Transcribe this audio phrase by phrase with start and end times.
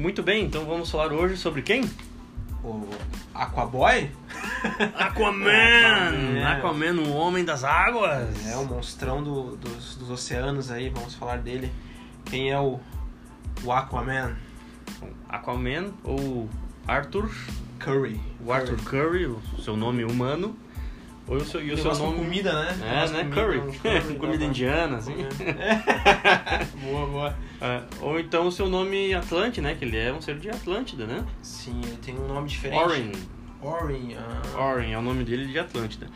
[0.00, 1.84] Muito bem, então vamos falar hoje sobre quem?
[2.64, 2.88] O
[3.34, 4.10] Aquaboy?
[4.94, 5.50] Aquaman!
[6.42, 6.46] Aquaman.
[6.46, 8.46] Aquaman, o homem das águas!
[8.46, 11.70] É o monstrão do- dos, dos oceanos aí, vamos falar dele.
[12.24, 12.80] Quem é o,
[13.62, 14.36] o Aquaman?
[15.28, 16.48] Aquaman ou
[16.86, 17.30] Arthur,
[17.78, 18.18] Curry.
[18.44, 20.56] o Arthur Curry, o seu nome humano,
[21.26, 22.16] ou o seu, e o seu nome...
[22.18, 23.04] comida, né?
[23.04, 23.24] É, né?
[23.24, 23.58] com Curry.
[23.58, 25.14] um curry Comida da- indiana, assim.
[25.40, 26.64] É.
[26.84, 27.34] boa, boa.
[27.60, 29.74] É, ou então o seu nome Atlante, né?
[29.78, 31.24] Que ele é um ser de Atlântida, né?
[31.42, 32.82] Sim, ele tem um nome diferente.
[32.82, 33.12] Orin.
[33.62, 34.16] Orin.
[34.16, 34.58] ah.
[34.72, 36.06] Orin é o nome dele de Atlântida.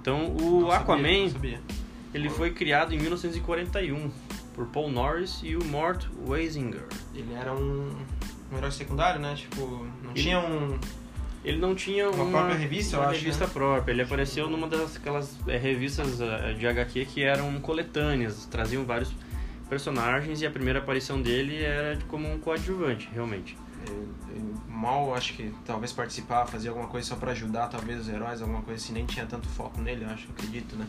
[0.00, 1.60] Então o Não Aquaman, sabia.
[2.12, 4.10] ele foi criado em 1941
[4.54, 6.84] por Paul Norris e o Mort Weisinger.
[7.12, 7.90] Ele era um,
[8.52, 9.34] um herói secundário, né?
[9.34, 10.78] Tipo, não Ele- tinha um...
[11.44, 13.50] Ele não tinha Uma uma, própria revista, eu uma acho, revista né?
[13.52, 13.92] própria.
[13.92, 19.12] Ele apareceu numa daquelas é, revistas eh, de HQ que eram coletâneas, traziam vários
[19.74, 23.58] personagens e a primeira aparição dele era como um coadjuvante, realmente.
[24.30, 28.40] Ele mal, acho que talvez participar, fazer alguma coisa só pra ajudar, talvez os heróis,
[28.40, 30.86] alguma coisa assim, nem tinha tanto foco nele, eu acho, acredito, né?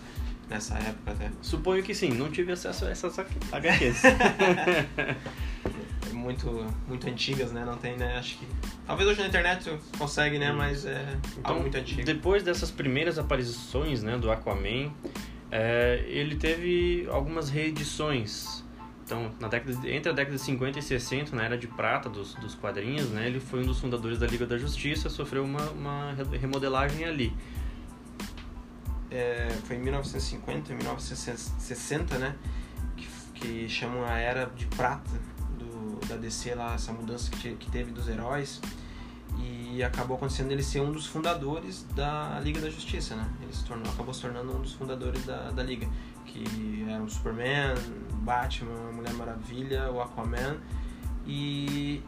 [0.47, 1.31] Nessa época até.
[1.41, 4.03] Suponho que sim, não tive acesso a essas HQs.
[6.07, 7.63] É Muito, muito antigas, né?
[7.65, 8.17] Não tem, né?
[8.17, 8.45] Acho que.
[8.85, 10.51] Talvez hoje na internet consegue, né?
[10.51, 11.03] Mas é
[11.39, 12.03] Então, algo muito antigo.
[12.03, 14.91] depois dessas primeiras aparições né, do Aquaman,
[15.51, 18.63] é, ele teve algumas reedições.
[19.05, 22.09] Então, na década de- entre a década de 50 e 60, na era de prata
[22.09, 25.61] dos, dos quadrinhos, né, ele foi um dos fundadores da Liga da Justiça, sofreu uma,
[25.71, 27.31] uma re- remodelagem ali.
[29.11, 32.35] É, foi em 1950, 1960, né?
[32.97, 35.11] Que, que chamam a era de prata
[35.57, 38.59] do, da DC lá, essa mudança que, que teve dos heróis.
[39.37, 43.29] E acabou acontecendo ele ser um dos fundadores da Liga da Justiça, né?
[43.41, 45.87] Ele se tornou, acabou se tornando um dos fundadores da, da Liga.
[46.25, 47.75] Que eram o Superman,
[48.21, 50.57] Batman, Mulher Maravilha, o Aquaman
[51.25, 52.01] e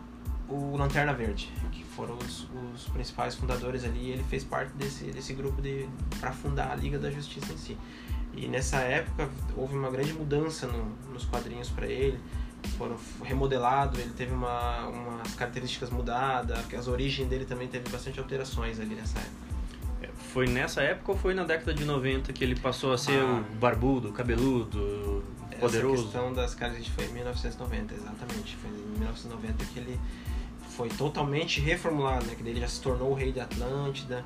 [0.49, 4.11] o Lanterna Verde, que foram os, os principais fundadores ali.
[4.11, 5.87] Ele fez parte desse, desse grupo de
[6.20, 7.77] para fundar a Liga da Justiça em si.
[8.33, 12.20] E nessa época houve uma grande mudança no, nos quadrinhos para ele.
[12.78, 18.20] Foram remodelado, ele teve uma, umas características mudadas, que as origens dele também teve bastante
[18.20, 19.48] alterações ali nessa época.
[20.02, 23.20] É, Foi nessa época ou foi na década de 90 que ele passou a ser
[23.20, 23.44] Ah.
[23.52, 26.04] o barbudo, cabeludo, Essa poderoso?
[26.04, 28.55] questão das características foi em 1990, exatamente.
[28.58, 29.99] Foi em 1990 que ele
[30.76, 32.36] foi totalmente reformulado, né?
[32.36, 34.23] Que ele já se tornou o rei da Atlântida,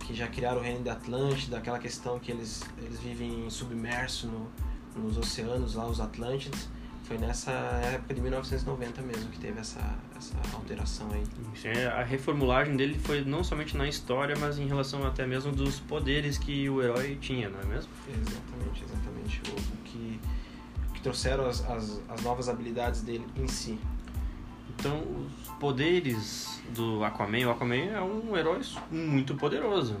[0.00, 5.02] que já criaram o reino da Atlântida, aquela questão que eles, eles vivem submerso no,
[5.02, 6.68] nos oceanos lá, os Atlântidas.
[7.06, 9.80] Foi nessa época de 1990 mesmo que teve essa,
[10.16, 11.22] essa alteração aí.
[11.62, 15.78] É, A reformulagem dele foi não somente na história, mas em relação até mesmo dos
[15.78, 17.92] poderes que o herói tinha, não é mesmo?
[18.08, 19.42] Exatamente, exatamente.
[19.48, 20.20] O, o que,
[20.88, 23.78] o que trouxeram as, as, as novas habilidades dele em si.
[24.76, 29.96] Então, os poderes do Aquaman, o Aquaman é um herói muito poderoso,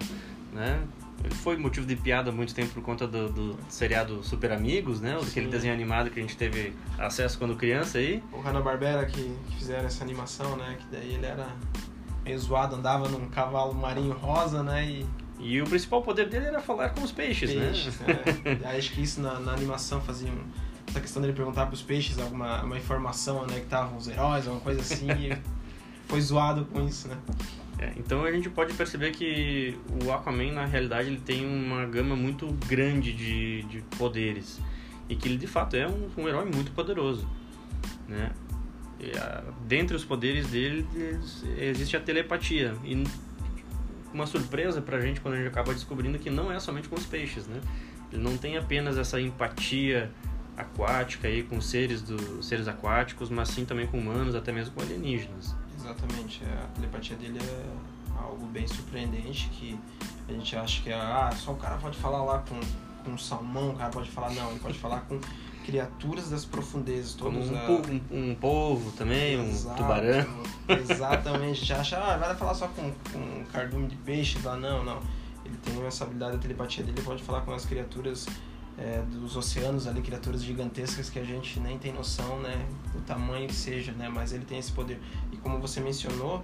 [0.52, 0.82] né?
[1.24, 5.00] Ele foi motivo de piada há muito tempo por conta do, do seriado Super Amigos,
[5.00, 5.16] né?
[5.20, 8.22] Aquele desenho animado que a gente teve acesso quando criança aí.
[8.32, 10.76] O Hanna-Barbera que, que fizeram essa animação, né?
[10.78, 11.48] Que daí ele era
[12.24, 14.84] meio zoado, andava num cavalo marinho rosa, né?
[14.86, 15.06] E
[15.40, 18.06] E o principal poder dele era falar com os peixes, peixes, né?
[18.44, 18.58] né?
[18.64, 20.44] Aí acho que isso na, na animação fazia um-
[20.88, 23.54] essa questão dele perguntar pros peixes alguma uma informação, né?
[23.54, 25.08] Que estavam os heróis, alguma coisa assim.
[25.10, 25.36] e
[26.08, 27.16] foi zoado com isso, né?
[27.78, 32.16] É, então a gente pode perceber que o Aquaman, na realidade, ele tem uma gama
[32.16, 34.60] muito grande de, de poderes.
[35.08, 37.28] E que ele, de fato, é um, um herói muito poderoso.
[38.08, 38.30] Né?
[38.98, 40.86] E, a, dentre os poderes dele,
[41.58, 42.74] existe a telepatia.
[42.82, 43.04] E
[44.12, 47.04] uma surpresa pra gente quando a gente acaba descobrindo que não é somente com os
[47.04, 47.60] peixes, né?
[48.10, 50.10] Ele não tem apenas essa empatia
[50.56, 54.80] aquática aí com seres, do, seres aquáticos, mas sim também com humanos, até mesmo com
[54.80, 55.54] alienígenas.
[55.90, 59.78] Exatamente, a telepatia dele é algo bem surpreendente que
[60.28, 62.58] a gente acha que é, ah, só o cara pode falar lá com,
[63.04, 65.20] com um salmão, o cara pode falar, não, ele pode falar com
[65.64, 67.82] criaturas das profundezas, todos um, a- po-
[68.14, 70.26] um, um polvo também, um Exato, tubarão.
[70.68, 74.56] Exatamente, a gente acha, ah, vai falar só com, com um cardume de peixe lá,
[74.56, 75.00] não, não.
[75.44, 78.26] Ele tem essa habilidade da telepatia dele, pode falar com as criaturas
[78.78, 83.46] é, dos oceanos ali, criaturas gigantescas que a gente nem tem noção, né, do tamanho
[83.48, 84.98] que seja, né, mas ele tem esse poder.
[85.32, 86.42] E como você mencionou,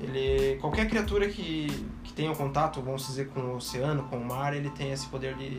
[0.00, 1.66] ele qualquer criatura que,
[2.02, 5.06] que tenha um contato, vamos dizer, com o oceano, com o mar, ele tem esse
[5.06, 5.50] poder de,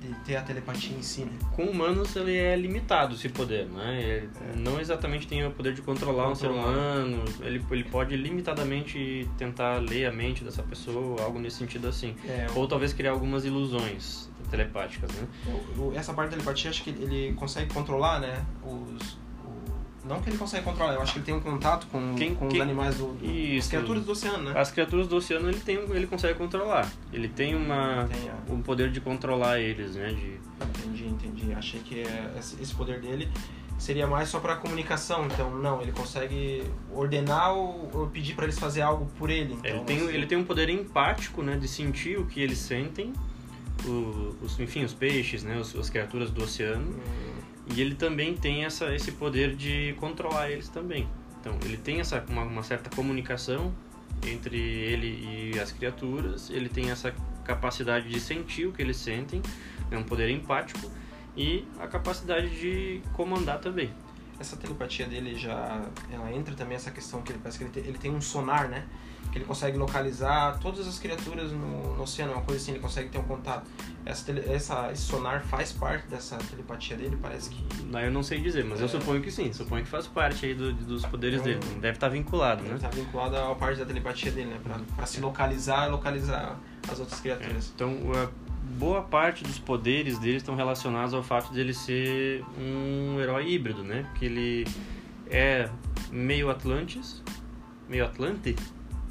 [0.00, 1.32] de ter a telepatia em si, né?
[1.54, 4.00] Com humanos ele é limitado esse poder, né?
[4.02, 4.56] Ele É.
[4.56, 6.70] não exatamente tem o poder de controlar, um ser Controlar.
[6.72, 7.24] humano.
[7.40, 12.14] Ele, ele pode limitadamente tentar ler a mente dessa pessoa, algo nesse sentido assim.
[12.26, 15.26] É, o- Ou talvez criar algumas ilusões telepáticas, né?
[15.46, 19.16] O- o- essa parte da telepatia, acho que ele consegue controlar, né, os,
[20.04, 22.48] Não que ele consegue controlar, eu acho que ele tem um contato com, Quem- com
[22.48, 23.66] quem- os animais do, do Isso.
[23.66, 24.58] as criaturas do oceano, né?
[24.58, 26.90] As criaturas do oceano ele tem, ele consegue controlar.
[27.12, 30.08] Ele tem uma Tem a- um poder de controlar eles, né?
[30.08, 30.40] De,
[30.80, 31.52] Entendi, entendi.
[31.52, 33.28] Achei que é, esse esse poder dele
[33.78, 35.26] seria mais só para comunicação.
[35.26, 39.54] Então, não, ele consegue ordenar ou, ou pedir para eles fazer algo por ele.
[39.54, 41.56] Então, ele tem assim, ele tem um poder empático, né?
[41.56, 43.12] De sentir o que eles sentem.
[44.42, 45.58] Os, enfim, os peixes, né?
[45.58, 46.90] Os, as criaturas do oceano.
[46.90, 47.38] hum,
[47.74, 51.08] E ele também tem essa, esse poder de controlar eles também.
[51.40, 53.72] Então, ele tem essa, uma, uma certa comunicação
[54.26, 57.14] entre ele e as criaturas, ele tem essa
[57.44, 59.40] capacidade de sentir o que eles sentem,
[59.90, 60.90] é um poder empático,
[61.36, 63.90] e a capacidade de comandar também.
[64.40, 65.84] Essa telepatia dele já.
[66.10, 68.68] Ela entra também essa questão que ele parece que ele tem, ele tem um sonar,
[68.68, 68.86] né?
[69.30, 73.08] Que ele consegue localizar todas as criaturas no, no oceano, uma coisa assim, ele consegue
[73.10, 73.68] ter um contato.
[74.06, 77.62] Essa, tele- essa, esse sonar faz parte dessa telepatia dele, parece que.
[77.92, 78.88] Daí eu não sei dizer, mas eu É.
[78.88, 81.80] suponho que sim, suponho que faz parte aí do- dos poderes Então- dele.
[81.80, 82.78] Deve estar vinculado, Ele né?
[82.80, 84.60] tá vinculado à parte da telepatia dele, né?
[84.64, 86.58] Pra, pra se localizar localizar
[86.90, 87.70] as outras É, criaturas.
[87.74, 88.28] Então, a
[88.78, 94.04] boa parte dos poderes dele estão relacionados ao fato dele ser um herói híbrido, né?
[94.10, 94.66] Porque ele
[95.30, 95.68] é
[96.10, 97.22] meio Atlantis,
[97.88, 98.56] meio Atlante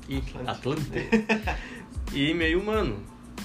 [0.07, 0.83] e Atlante.
[2.13, 2.97] E meio humano.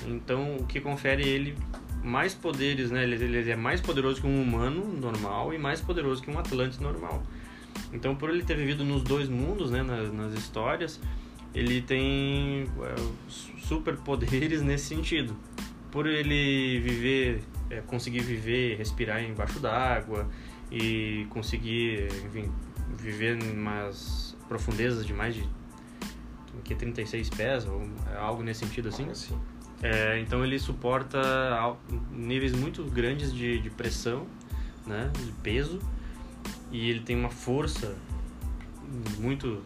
[0.07, 1.59] Então, o que confere ele
[2.03, 3.03] mais poderes, né?
[3.03, 6.81] Ele, ele é mais poderoso que um humano normal e mais poderoso que um Atlante
[6.81, 7.23] normal.
[7.93, 11.01] Então, por ele ter vivido nos dois mundos, né, nas, nas histórias,
[11.55, 12.67] ele tem
[13.59, 15.37] super poderes nesse sentido.
[15.91, 20.29] Por ele viver, é, conseguir viver, respirar embaixo d'água
[20.71, 22.51] e conseguir, enfim,
[22.97, 25.47] viver em umas profundezas de mais de
[26.65, 27.89] que 36 pés ou
[28.19, 29.09] algo nesse sentido assim.
[29.11, 29.39] Assim.
[29.83, 31.21] É, então ele suporta
[32.13, 34.27] níveis muito grandes de, de pressão,
[34.87, 35.81] né, de peso,
[36.71, 37.97] e ele tem uma força
[39.19, 39.63] muito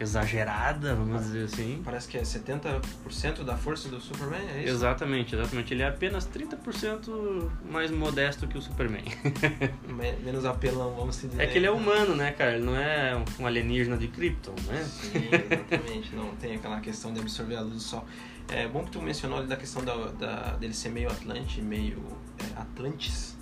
[0.00, 1.82] exagerada, vamos dizer assim.
[1.84, 4.74] Parece que é 70% da força do Superman, é isso?
[4.74, 5.74] Exatamente, exatamente.
[5.74, 9.04] Ele é apenas 30% mais modesto que o Superman.
[9.88, 11.40] Me- Menos apelão, vamos dizer.
[11.40, 12.54] É que ele é humano, né, cara?
[12.56, 14.84] Ele não é um alienígena de Krypton, né?
[14.84, 16.14] Sim, exatamente.
[16.14, 18.04] Não tem aquela questão de absorver a luz do sol.
[18.50, 22.02] É bom que tu mencionou ali da questão da, da- dele ser meio Atlante, meio
[22.38, 23.36] é, Atlantis,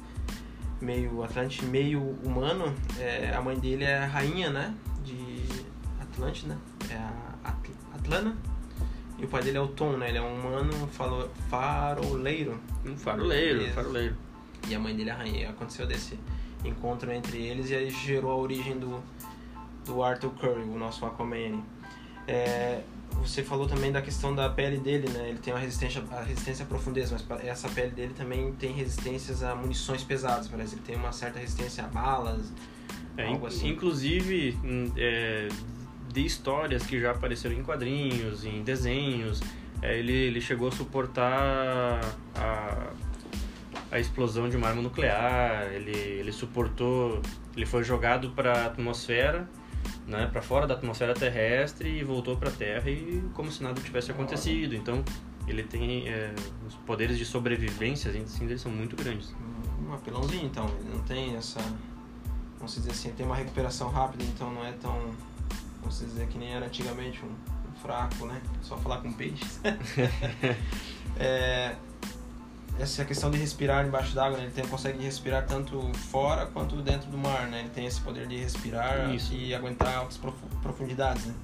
[0.81, 2.75] meio Atlante, meio humano.
[2.99, 4.75] É, a mãe dele é a rainha, né?
[6.17, 6.57] Atlante, né?
[6.91, 8.37] É a Atl- Atlana.
[9.19, 10.09] E o pai dele é o Tom, né?
[10.09, 12.59] Ele é um humano falo, faroleiro.
[12.85, 14.17] Um faroleiro, um faroleiro.
[14.69, 15.51] E a mãe dele é a rainha.
[15.51, 16.19] Aconteceu desse
[16.65, 19.03] encontro entre eles e aí gerou a origem do,
[19.85, 21.63] do Arthur Curry, o nosso Aquaman.
[22.29, 22.83] É,
[23.15, 25.29] você falou também da questão da pele dele, né?
[25.31, 29.43] Ele tem uma resistência, a resistência à profundeza, mas essa pele dele também tem resistências
[29.43, 30.75] a munições pesadas, parece.
[30.75, 32.53] Ele tem uma certa resistência a balas,
[33.17, 33.69] É, algo assim.
[33.69, 35.49] Inclusive, hum, é,
[36.13, 39.41] de histórias que já apareceram em quadrinhos, em desenhos,
[39.83, 42.01] é, ele, ele chegou a suportar
[42.35, 42.93] a,
[43.91, 47.21] a explosão de uma arma nuclear, ele, ele suportou,
[47.57, 49.49] ele foi jogado para a atmosfera,
[50.07, 53.81] né, para fora da atmosfera terrestre e voltou para a Terra e como se nada
[53.81, 54.75] tivesse acontecido.
[54.75, 55.05] Então,
[55.47, 56.35] ele tem é,
[56.67, 59.35] os poderes de sobrevivência, assim, dele são muito grandes.
[59.87, 60.69] um apelãozinho, então.
[60.81, 61.61] Ele não tem essa.
[62.57, 65.13] Vamos dizer assim, tem uma recuperação rápida, então não é tão.
[65.87, 68.43] Vamos dizer que nem era antigamente um, um fraco, né?
[68.61, 69.61] Só falar com peixes.
[71.17, 71.77] é,
[72.77, 74.45] essa questão de respirar embaixo d'água, né?
[74.47, 77.61] ele tem, consegue respirar tanto fora quanto dentro do mar, né?
[77.61, 79.33] Ele tem esse poder de respirar Isso.
[79.33, 81.35] e aguentar altas profu- profundidades, né?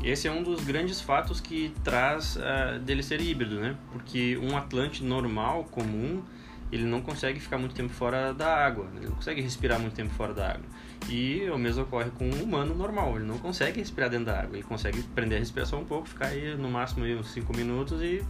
[0.00, 3.76] Esse é um dos grandes fatos que traz ah, dele ser híbrido, né?
[3.90, 6.22] Porque um Atlante normal, comum,
[6.70, 10.14] ele não consegue ficar muito tempo fora da água, ele não consegue respirar muito tempo
[10.14, 10.66] fora da água.
[11.08, 14.56] E o mesmo ocorre com um humano normal, ele não consegue respirar dentro da água,
[14.56, 18.02] ele consegue prender a respiração um pouco, ficar aí no máximo aí uns 5 minutos
[18.02, 18.22] e,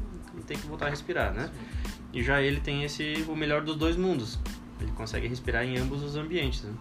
[0.46, 1.50] tem que voltar a respirar, né?
[2.12, 4.38] E já ele tem esse o melhor dos dois mundos.
[4.80, 6.72] Ele consegue respirar em ambos os ambientes, né?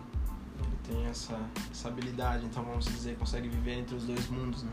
[0.60, 1.39] Ele tem essa,
[1.72, 4.72] essa habilidade, então vamos dizer, consegue viver entre os dois mundos, né?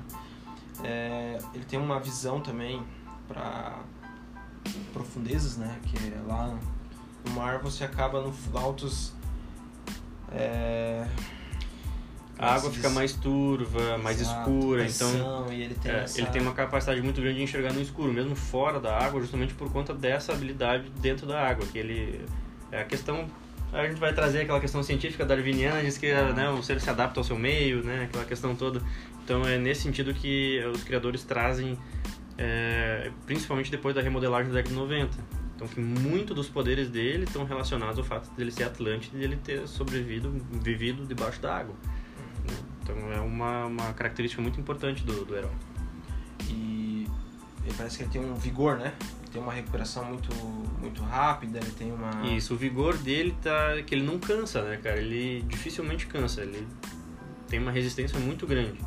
[0.82, 2.82] É, ele tem uma visão também
[3.26, 3.82] para
[4.92, 5.78] profundezas, né?
[5.86, 6.58] Que é lá
[7.24, 9.14] no mar você acaba no altos
[10.36, 11.06] é,
[12.38, 16.18] A água fica mais turva, mais Exato, escura, então pressão, e ele tem, É, essa...
[16.20, 19.54] ele tem uma capacidade muito grande de enxergar no escuro, mesmo fora da água, justamente
[19.54, 22.24] por conta dessa habilidade dentro da água, que ele
[22.72, 23.28] é a questão
[23.74, 27.18] a gente vai trazer aquela questão científica darwiniana, diz que né, o ser se adapta
[27.18, 28.80] ao seu meio, né, aquela questão toda.
[29.24, 31.76] Então é nesse sentido que os criadores trazem,
[32.38, 35.43] é, principalmente depois da remodelagem da década de 90.
[35.54, 39.36] Então que muito dos poderes dele estão relacionados ao fato dele ser Atlântida e dele
[39.36, 41.74] ter sobrevivido, vivido debaixo da água.
[42.82, 45.50] Então é uma, uma característica muito importante do, do herói.
[46.48, 47.06] E
[47.64, 48.92] ele parece que ele tem um vigor, né?
[49.32, 50.32] Tem uma recuperação muito,
[50.80, 52.26] muito rápida, ele tem uma...
[52.26, 54.98] Isso, o vigor dele tá que ele não cansa, né, cara?
[54.98, 56.66] Ele dificilmente cansa, ele
[57.48, 58.78] tem uma resistência muito grande.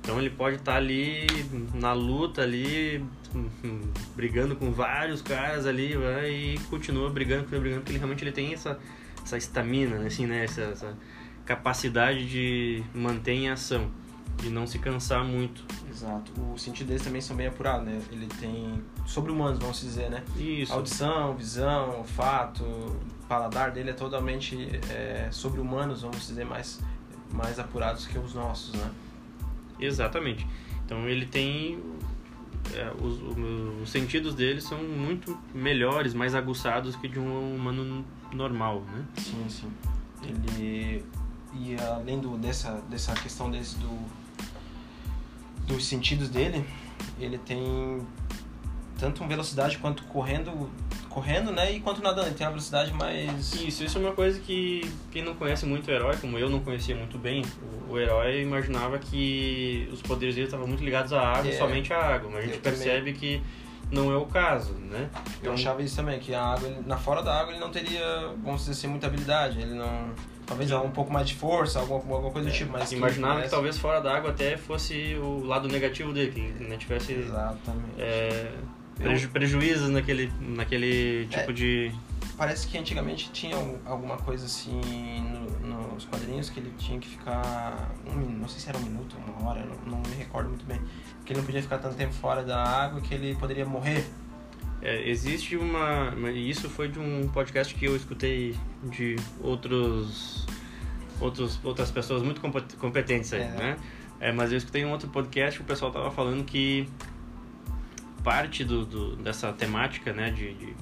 [0.00, 1.26] Então ele pode estar tá ali
[1.74, 3.04] na luta ali,
[4.14, 8.32] brigando com vários caras ali vai, e continua brigando, continua brigando, porque ele realmente ele
[8.32, 8.78] tem essa
[9.24, 10.96] essa estamina, né, assim, né, essa, essa
[11.44, 13.90] capacidade de manter em ação,
[14.36, 15.64] de não se cansar muito.
[15.88, 16.32] Exato.
[16.52, 18.00] Os sentidos deles também são bem apurados, né?
[18.10, 20.22] Ele tem sobre-humanos, vamos dizer, né?
[20.36, 20.72] Isso.
[20.72, 22.64] Audição, visão, olfato,
[23.28, 24.56] paladar dele é totalmente
[24.90, 26.80] é, sobre-humanos, vamos dizer, mais,
[27.32, 28.90] mais apurados que os nossos, né?
[29.78, 30.46] Exatamente.
[30.84, 31.80] Então ele tem
[32.72, 33.20] é, os,
[33.82, 39.04] os, sentidos dele são muito melhores, mais aguçados que de um humano normal, né?
[39.16, 39.72] Sim, sim.
[40.22, 41.04] Ele
[41.54, 44.24] e além do, dessa dessa questão desse do
[45.66, 46.64] dos sentidos dele,
[47.18, 48.04] ele tem
[48.98, 50.68] tanto velocidade quanto correndo,
[51.14, 52.26] correndo, né, e quanto nadando.
[52.26, 55.88] Ele tem uma velocidade mais Isso, isso é uma coisa que quem não conhece muito
[55.88, 57.44] o herói, como eu não conhecia muito bem,
[57.88, 61.92] o, o herói imaginava que os poderes dele estavam muito ligados à água, é, somente
[61.92, 63.14] à água, mas a gente percebe também.
[63.14, 63.42] que
[63.92, 65.08] não é o caso, né?
[65.38, 68.32] Então, eu achava isso também, que a água, na fora da água ele não teria,
[68.42, 70.12] vamos dizer assim, muita habilidade, ele não
[70.46, 72.72] talvez um pouco mais de força, alguma, alguma coisa do é, tipo.
[72.72, 76.64] Mas imaginava que, que, talvez fora da água até fosse o lado negativo dele, que
[76.64, 77.98] não tivesse Exatamente.
[77.98, 78.52] É,
[78.96, 81.92] preju, prejuízos naquele, naquele tipo é, de.
[82.36, 84.80] Parece que antigamente tinha alguma coisa assim
[85.62, 89.16] no, nos quadrinhos que ele tinha que ficar um não sei se era um minuto,
[89.26, 90.80] uma hora, não, não me recordo muito bem,
[91.24, 94.04] que ele não podia ficar tanto tempo fora da água que ele poderia morrer
[94.84, 96.12] é, existe uma.
[96.30, 100.46] Isso foi de um podcast que eu escutei de outros,
[101.18, 102.42] outros outras pessoas muito
[102.76, 103.48] competentes aí, é.
[103.48, 103.76] né?
[104.20, 106.86] É, mas eu escutei um outro podcast que o pessoal tava falando que
[108.24, 110.74] parte do, do dessa temática, né, de, de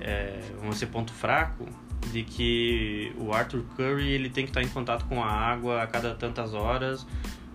[0.00, 1.66] é, vamos dizer, ponto fraco,
[2.12, 5.86] de que o Arthur Curry ele tem que estar em contato com a água a
[5.86, 7.06] cada tantas horas,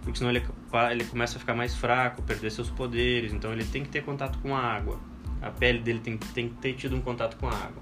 [0.02, 0.44] porque senão ele,
[0.90, 4.40] ele começa a ficar mais fraco, perder seus poderes, então ele tem que ter contato
[4.40, 4.98] com a água
[5.42, 7.82] a pele dele tem, tem que ter tido um contato com a água.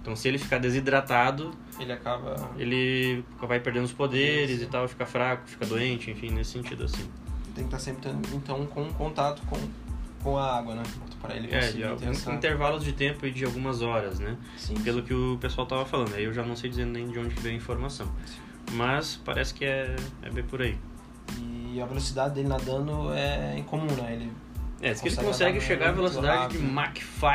[0.00, 2.50] Então, se ele ficar desidratado, ele acaba.
[2.56, 4.64] Ele vai perdendo os poderes Sim.
[4.64, 7.08] e tal, fica fraco, fica doente, enfim, nesse sentido assim.
[7.54, 9.58] Tem que estar sempre tendo, então, com contato com,
[10.22, 10.82] com a água, né?
[11.20, 12.32] Para ele é, conseguir é, ter essa...
[12.32, 14.36] intervalos de tempo e de algumas horas, né?
[14.56, 15.06] Sim, Pelo sim.
[15.06, 16.14] que o pessoal tava falando.
[16.14, 18.06] Aí eu já não sei dizer nem de onde veio a informação.
[18.26, 18.38] Sim.
[18.72, 20.76] Mas parece que é, é bem por aí.
[21.38, 24.14] E a velocidade dele nadando é incomum, né?
[24.14, 24.32] Ele
[24.80, 27.26] é, diz que ele consegue chegar à velocidade de Mach 5,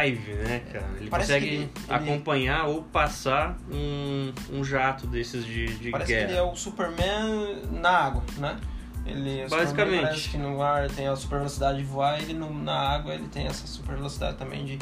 [0.48, 0.86] né, cara?
[0.98, 6.26] Ele Parece consegue ele, acompanhar ou passar um, um jato desses de, de Parece guerra.
[6.26, 8.58] que ele é o Superman na água, né?
[9.06, 10.02] Ele, Basicamente.
[10.02, 13.14] parece que no ar tem a super velocidade de voar e ele no, na água
[13.14, 14.80] ele tem essa super velocidade também de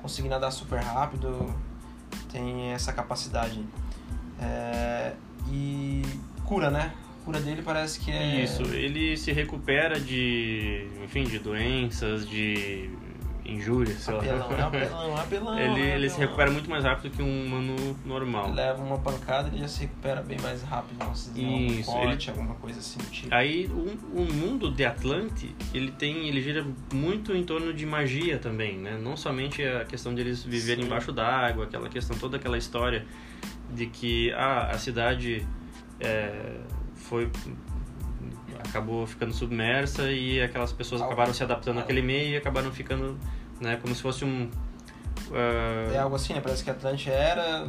[0.00, 1.52] conseguir nadar super rápido.
[2.30, 3.64] Tem essa capacidade.
[4.40, 5.12] É,
[5.50, 6.02] e
[6.44, 6.92] cura, né?
[7.24, 8.42] cura dele parece que é.
[8.42, 10.86] Isso, ele se recupera de.
[11.02, 12.90] enfim, de doenças, de
[13.44, 14.56] injúrias, sei apelão, lá.
[14.56, 15.88] É apelão, apelão, ele, apelão.
[15.88, 18.46] ele se recupera muito mais rápido que um humano normal.
[18.46, 22.38] Ele leva uma pancada e já se recupera bem mais rápido, Isso, um corte, ele...
[22.38, 23.34] alguma coisa assim tipo.
[23.34, 26.28] Aí o, o mundo de Atlante, ele tem.
[26.28, 28.98] ele gira muito em torno de magia também, né?
[29.00, 30.90] Não somente a questão de eles viverem Sim.
[30.90, 33.06] embaixo d'água, aquela questão, toda aquela história
[33.70, 35.46] de que ah, a cidade.
[36.00, 36.56] É,
[36.94, 37.30] foi
[38.68, 43.18] acabou ficando submersa e aquelas pessoas acabaram se adaptando àquele meio e acabaram ficando,
[43.60, 44.48] né, como se fosse um
[45.30, 45.92] uh...
[45.92, 46.40] é algo assim, né?
[46.40, 47.66] Parece que Atlante era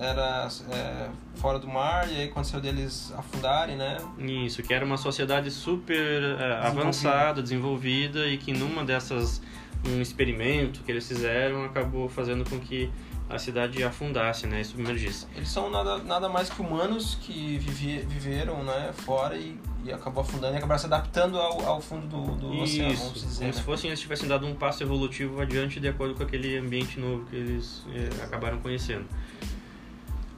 [0.00, 3.96] era é, fora do mar e aí aconteceu deles afundarem, né?
[4.18, 9.42] Isso, que era uma sociedade super é, avançada, desenvolvida e que numa dessas
[9.86, 12.90] um experimento que eles fizeram acabou fazendo com que
[13.28, 15.26] a cidade afundasse, né, e submergisse.
[15.36, 20.22] Eles são nada, nada mais que humanos que vive, viveram, né, fora e, e acabou
[20.22, 23.34] afundando e acabaram se adaptando ao, ao fundo do, do Isso, oceano, vamos dizer.
[23.36, 23.52] como né?
[23.52, 27.26] se fossem eles tivessem dado um passo evolutivo adiante de acordo com aquele ambiente novo
[27.26, 29.04] que eles eh, acabaram conhecendo.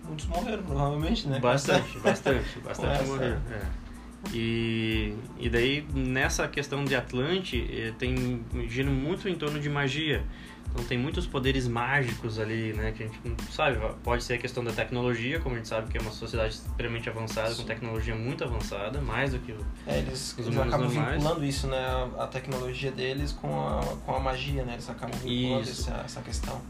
[0.05, 1.39] Muitos morreram, provavelmente, né?
[1.39, 3.41] Bastante, bastante, bastante morreram.
[3.53, 3.91] É.
[4.35, 10.25] E, e daí, nessa questão de Atlante, eh, tem gira muito em torno de magia.
[10.73, 12.93] Então tem muitos poderes mágicos ali, né?
[12.93, 13.79] Que a gente não sabe.
[14.03, 17.09] Pode ser a questão da tecnologia, como a gente sabe que é uma sociedade extremamente
[17.09, 17.63] avançada, Sim.
[17.63, 19.55] com tecnologia muito avançada, mais do que
[19.87, 21.17] é, eles, os eles acabam normais.
[21.17, 21.79] vinculando isso, né?
[21.79, 24.75] A, a, tecnologia deles com a, com a magia, né?
[24.75, 26.61] Eles acabam vinculando essa, essa questão.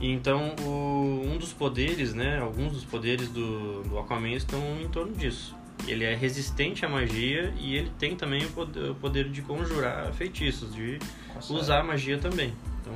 [0.00, 2.40] Então o, um dos poderes, né?
[2.40, 5.54] Alguns dos poderes do, do Aquaman estão em torno disso.
[5.86, 10.12] ele é resistente à magia e ele tem também o poder, o poder de conjurar
[10.12, 10.98] feitiços, de
[11.32, 11.60] Consegue.
[11.60, 12.52] usar a magia também.
[12.80, 12.92] Então,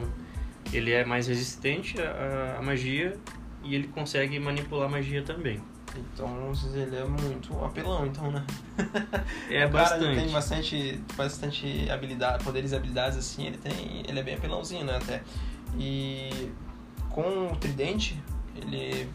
[0.72, 3.16] ele é mais resistente à, à magia
[3.64, 5.60] e ele consegue manipular a magia também.
[5.96, 8.44] Então, ele é muito apelão, então, né?
[9.50, 10.04] É o cara, bastante.
[10.04, 14.84] Ele tem bastante, bastante habilidade, poderes e habilidades assim, ele tem, ele é bem apelãozinho,
[14.84, 15.22] né, até.
[15.78, 16.50] E
[17.10, 18.22] com o tridente,
[18.54, 19.08] ele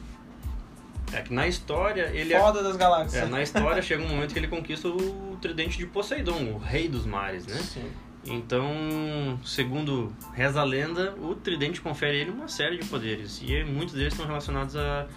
[1.13, 3.24] É que na história ele é, foda das galáxias.
[3.24, 6.89] é, na história chega um momento que ele conquista o tridente de Poseidon, o rei
[6.89, 7.55] dos mares, né?
[7.57, 7.89] Sim.
[8.25, 13.42] Então, segundo reza a lenda, o tridente confere a ele uma série de poderes.
[13.44, 15.08] E muitos deles estão relacionados a,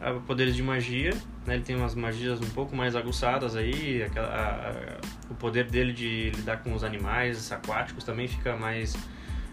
[0.00, 1.12] a poderes de magia.
[1.44, 1.54] Né?
[1.54, 4.04] Ele tem umas magias um pouco mais aguçadas aí.
[4.16, 5.00] a- a-
[5.30, 8.96] o poder dele de lidar com os animais aquáticos também fica mais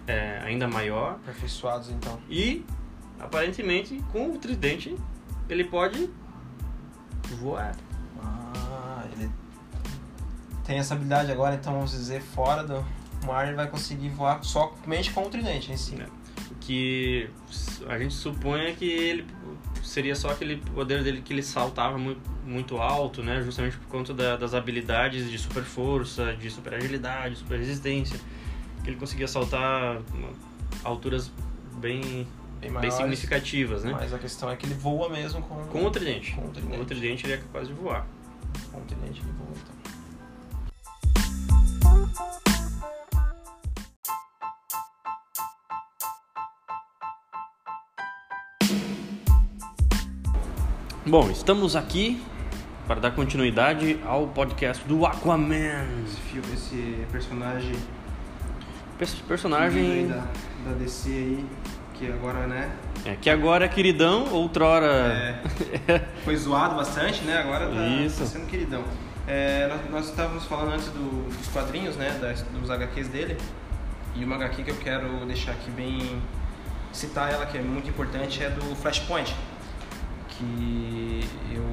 [0.06, 1.13] é, ainda maior.
[1.24, 2.20] Aperfeiçoados, então.
[2.30, 2.63] E,
[3.20, 4.96] aparentemente, com o tridente,
[5.48, 6.10] ele pode
[7.39, 7.75] voar.
[8.24, 9.30] Ah, ele
[10.66, 12.84] tem essa habilidade agora, então vamos dizer, fora do
[13.25, 15.95] mar vai conseguir voar somente com o tridente em si.
[16.01, 16.05] É.
[16.61, 17.27] que
[17.88, 19.25] a gente suponha que ele
[19.83, 23.41] seria só aquele poder dele que ele saltava muito, muito alto, né?
[23.41, 28.19] Justamente por conta da- das habilidades de super força, de super agilidade, super resistência,
[28.83, 29.99] que ele conseguia saltar
[30.83, 31.31] alturas
[31.79, 32.27] bem, Bem
[32.61, 33.91] bem maiores, significativas, né?
[33.93, 36.33] Mas a questão é que ele voa mesmo com, Com o tridente.
[36.35, 36.75] Com o tridente.
[36.77, 38.05] Com o tridente ele é capaz de voar.
[38.71, 39.49] Com o tridente ele voa,
[41.79, 42.49] então.
[51.10, 52.22] Bom, estamos aqui
[52.88, 55.86] para dar continuidade ao podcast do Aquaman.
[56.06, 57.75] Esse filme, esse personagem
[58.98, 60.25] Pers- Personagem da,
[60.66, 61.46] da DC aí,
[61.96, 62.70] que agora, né,
[63.06, 65.42] é, que agora é queridão, outrora.
[65.88, 68.19] É, foi zoado bastante, né, agora tá, Isso.
[68.19, 68.84] tá sendo queridão.
[69.28, 73.38] É, nós, nós estávamos falando antes do- dos quadrinhos, né, das, dos HQs dele,
[74.15, 76.19] e uma HQ que eu quero deixar aqui bem,
[76.91, 79.34] citar ela, que é muito importante, é do Flashpoint,
[80.39, 81.63] que eu...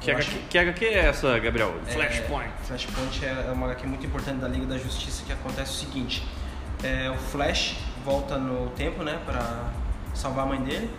[0.00, 1.74] Que eu HQ, acho- que HQ é essa, Gabriel?
[1.86, 2.50] É, Flashpoint.
[2.64, 6.22] Flashpoint é uma HQ muito importante da Liga da Justiça que acontece o seguinte:
[6.82, 9.70] é, o Flash volta no tempo, né, para
[10.14, 10.90] salvar a mãe dele.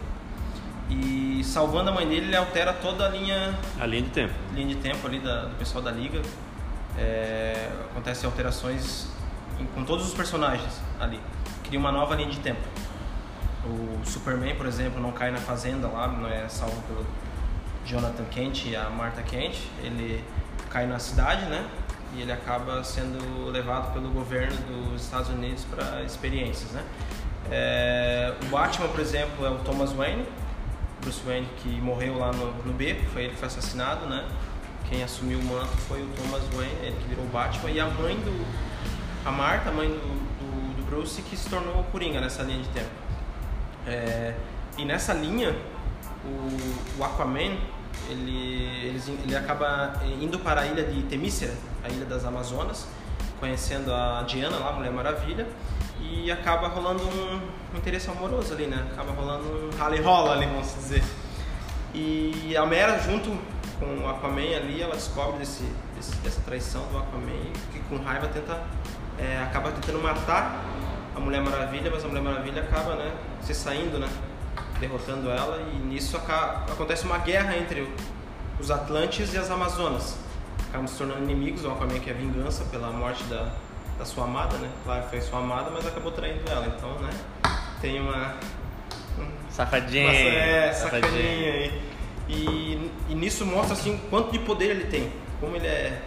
[0.89, 4.33] E salvando a mãe dele, ele altera toda a linha, A linha de tempo.
[4.53, 6.21] linha de tempo ali da- do pessoal da Liga.
[6.97, 9.07] É, acontecem alterações
[9.59, 11.19] em- com todos os personagens ali.
[11.63, 12.61] Cria uma nova linha de tempo.
[13.65, 17.05] O Superman, por exemplo, não cai na fazenda lá, não é salvo pelo
[17.85, 19.57] Jonathan Kent e a Martha Kent.
[19.83, 20.23] Ele
[20.69, 21.67] cai na cidade, né?
[22.13, 26.83] E ele acaba sendo levado pelo governo dos Estados Unidos para experiências, né?
[27.51, 30.25] É, o Batman, por exemplo, é o Thomas Wayne,
[31.01, 34.27] Bruce Wayne que morreu lá no, no beco, foi ele que foi assassinado, né?
[34.89, 37.85] Quem assumiu o manto foi o Thomas Wayne, ele que virou o Batman, e a
[37.85, 38.45] mãe do.
[39.25, 42.61] A Martha, a mãe do, do, do Bruce, que se tornou o Coringa nessa linha
[42.61, 43.04] de tempo.
[43.87, 44.33] É,
[44.77, 45.55] e nessa linha,
[46.23, 47.57] o, o Aquaman,
[48.09, 52.87] ele, eles- ele acaba indo para a ilha de Temícera, a ilha das Amazonas,
[53.39, 55.47] conhecendo a Diana lá, a Mulher Maravilha,
[56.01, 57.41] e acaba rolando um,
[57.77, 58.85] interesse amoroso ali, né?
[58.91, 61.03] Acaba rolando um rally rola ali, vamos dizer.
[61.93, 63.29] E a Mera, junto
[63.79, 65.63] com o Aquaman ali, ela descobre desse,
[65.95, 67.31] desse- dessa traição do Aquaman
[67.71, 68.61] que com raiva tenta,
[69.17, 70.63] é, acaba tentando matar
[71.15, 74.07] a Mulher Maravilha, mas a Mulher Maravilha acaba, né, se saindo, né,
[74.79, 77.87] derrotando ela e nisso aca- acontece uma guerra entre
[78.59, 80.17] os Atlantes e as Amazonas.
[80.69, 83.49] Acabam se tornando inimigos, o Aquaman quer vingança pela morte da,
[83.97, 87.09] da sua amada, né, claro que foi sua amada, mas acabou traindo ela, então, né,
[87.81, 88.35] tem uma,
[89.49, 90.07] Safadinho.
[90.07, 91.81] nossa, é, sacaninha aí.
[92.27, 95.11] E, e nisso mostra assim quanto de poder ele tem.
[95.39, 96.01] Como ele é,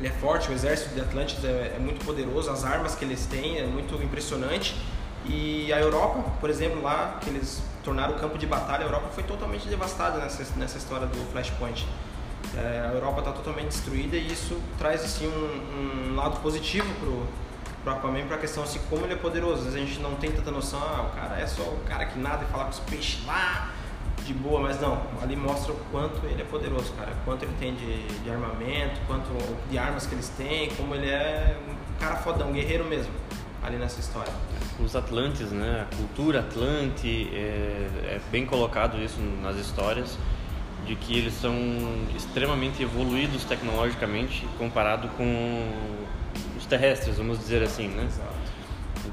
[0.00, 3.26] ele é forte, o exército de Atlantis é, é muito poderoso, as armas que eles
[3.26, 4.74] têm é muito impressionante.
[5.26, 9.10] E a Europa, por exemplo, lá que eles tornaram o campo de batalha, a Europa
[9.12, 11.86] foi totalmente devastada nessa, nessa história do Flashpoint.
[12.56, 17.26] É, a Europa está totalmente destruída e isso traz assim um, um lado positivo pro
[17.82, 19.58] pro Aquaman pra questão assim como ele é poderoso.
[19.58, 22.06] Às vezes a gente não tem tanta noção, ah, o cara é só o cara
[22.06, 23.70] que nada e fala com os peixes lá
[24.32, 27.74] de boa, mas não, ali mostra o quanto ele é poderoso, cara, quanto ele tem
[27.74, 29.28] de, de armamento, quanto
[29.68, 33.12] de armas que eles têm, como ele é um cara fodão, um guerreiro mesmo,
[33.62, 34.32] ali nessa história.
[34.78, 35.86] Os Atlantes, né?
[35.90, 40.16] A cultura Atlante, é, é bem colocado isso nas histórias,
[40.86, 41.54] de que eles são
[42.16, 45.68] extremamente evoluídos tecnologicamente comparado com
[46.56, 48.04] os terrestres, vamos dizer assim, né?
[48.04, 48.39] Exato.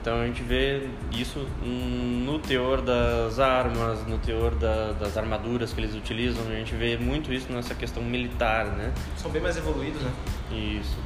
[0.08, 5.82] Então a gente vê isso no teor das armas, no teor da, das armaduras que
[5.82, 8.94] eles utilizam, a gente vê muito isso nessa questão militar, né?
[9.18, 10.10] São bem mais evoluídos, né?
[10.50, 10.98] Isso.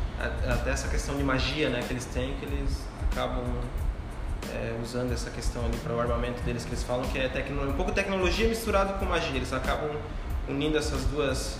[0.48, 3.44] Até essa questão de magia, né, que eles têm, que eles acabam
[4.54, 7.72] é, usando essa questão ali para o armamento deles, que eles falam que é tecno...
[7.72, 9.36] um pouco tecnologia misturado com magia.
[9.36, 9.90] Eles acabam
[10.48, 11.58] unindo essas duas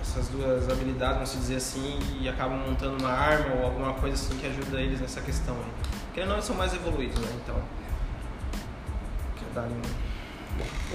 [0.00, 4.34] essas duas habilidades, vamos dizer assim, e acabam montando uma arma ou alguma coisa assim
[4.38, 6.05] que ajuda eles nessa questão aí.
[6.16, 7.28] Porque não, eles são mais evoluídos, né?
[7.44, 7.62] Então.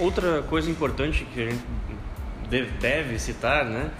[0.00, 1.64] Outra coisa importante que a gente
[2.50, 3.92] deve, deve citar, né?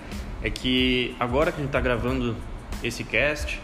[0.42, 2.34] É que agora que a gente está gravando
[2.82, 3.62] esse cast,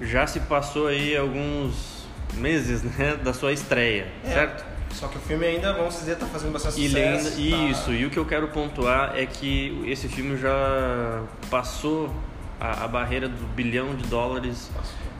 [0.00, 4.30] já se passou aí alguns meses né, da sua estreia, é.
[4.30, 4.64] certo?
[4.90, 7.36] Só que o filme ainda, vamos dizer, está fazendo bastante sucesso.
[7.36, 7.64] Ainda, tá...
[7.64, 12.10] Isso, e o que eu quero pontuar é que esse filme já passou
[12.58, 14.70] a, a barreira do bilhão de dólares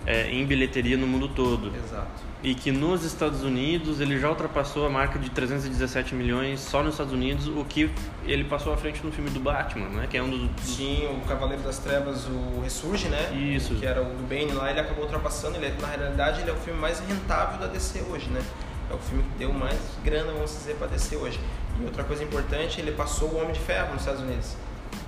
[0.08, 1.70] é, em bilheteria no mundo todo.
[1.76, 2.26] Exato.
[2.42, 6.94] E que nos Estados Unidos ele já ultrapassou a marca de 317 milhões só nos
[6.94, 7.90] Estados Unidos, o que
[8.24, 10.06] ele passou à frente no filme do Batman, né?
[10.08, 10.48] Que é um dos.
[10.64, 13.34] Sim, o Cavaleiro das Trevas, o Ressurge, né?
[13.34, 13.74] Isso.
[13.74, 15.58] Que era o do Bane lá, ele acabou ultrapassando.
[15.58, 18.42] Ele, na realidade, ele é o filme mais rentável da DC hoje, né?
[18.90, 21.38] É o filme que deu mais grana, vamos dizer, para descer hoje.
[21.78, 24.56] E outra coisa importante, ele passou o Homem de Ferro nos Estados Unidos.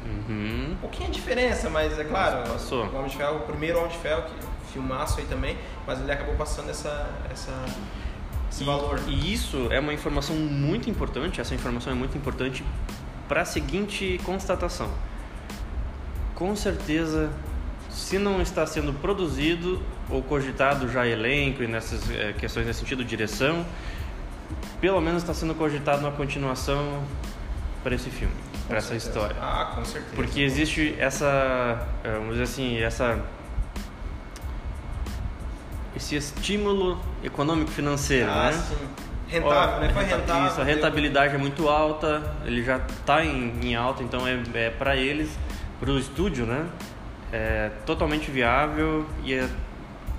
[0.04, 0.72] Uhum.
[0.72, 2.84] Um pouquinho a diferença, mas é claro, passou.
[2.84, 5.56] o Homem de Ferro, o primeiro Homem de Ferro, que filmaço aí também,
[5.87, 7.52] mas ele acabou passando essa, essa
[8.50, 9.00] esse e, valor.
[9.06, 12.64] E isso é uma informação muito importante, essa informação é muito importante
[13.28, 14.90] para a seguinte constatação.
[16.35, 17.30] Com certeza
[17.90, 23.04] se não está sendo produzido ou cogitado já elenco e nessas é, questões nesse sentido,
[23.04, 23.66] direção,
[24.80, 27.02] pelo menos está sendo cogitado uma continuação
[27.83, 28.35] para esse filme,
[28.68, 29.37] para essa história.
[29.40, 30.14] Ah, com certeza.
[30.14, 33.22] Porque existe essa, eh, vamos dizer assim, essa
[36.00, 38.52] esse estímulo econômico financeiro, ah, né?
[38.52, 38.76] Sim.
[39.28, 39.92] Rentável, né?
[39.92, 40.46] Foi rentável.
[40.48, 44.70] Isso, a rentabilidade é muito alta, ele já está em, em alta, então é, é
[44.70, 45.30] para eles,
[45.78, 46.66] para o estúdio, né?
[47.32, 49.48] é totalmente viável e é,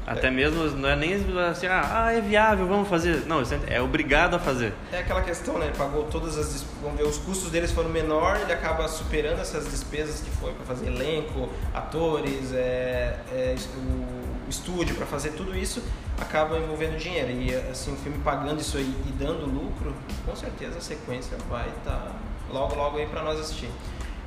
[0.06, 0.32] até é.
[0.32, 1.14] mesmo não é nem
[1.50, 3.26] assim, ah, ah, é viável, vamos fazer.
[3.28, 4.74] Não, é obrigado a fazer.
[4.92, 5.68] É aquela questão, né?
[5.68, 6.66] Ele pagou todas as.
[6.82, 10.66] Vamos ver, os custos deles foram menores, ele acaba superando essas despesas que foi para
[10.66, 15.84] fazer elenco, atores, é, é o estúdio, para fazer tudo isso,
[16.20, 17.32] acaba envolvendo dinheiro.
[17.32, 21.68] E assim, o filme pagando isso aí e dando lucro, com certeza a sequência vai
[21.70, 22.12] estar tá
[22.52, 23.70] logo, logo aí para nós assistir.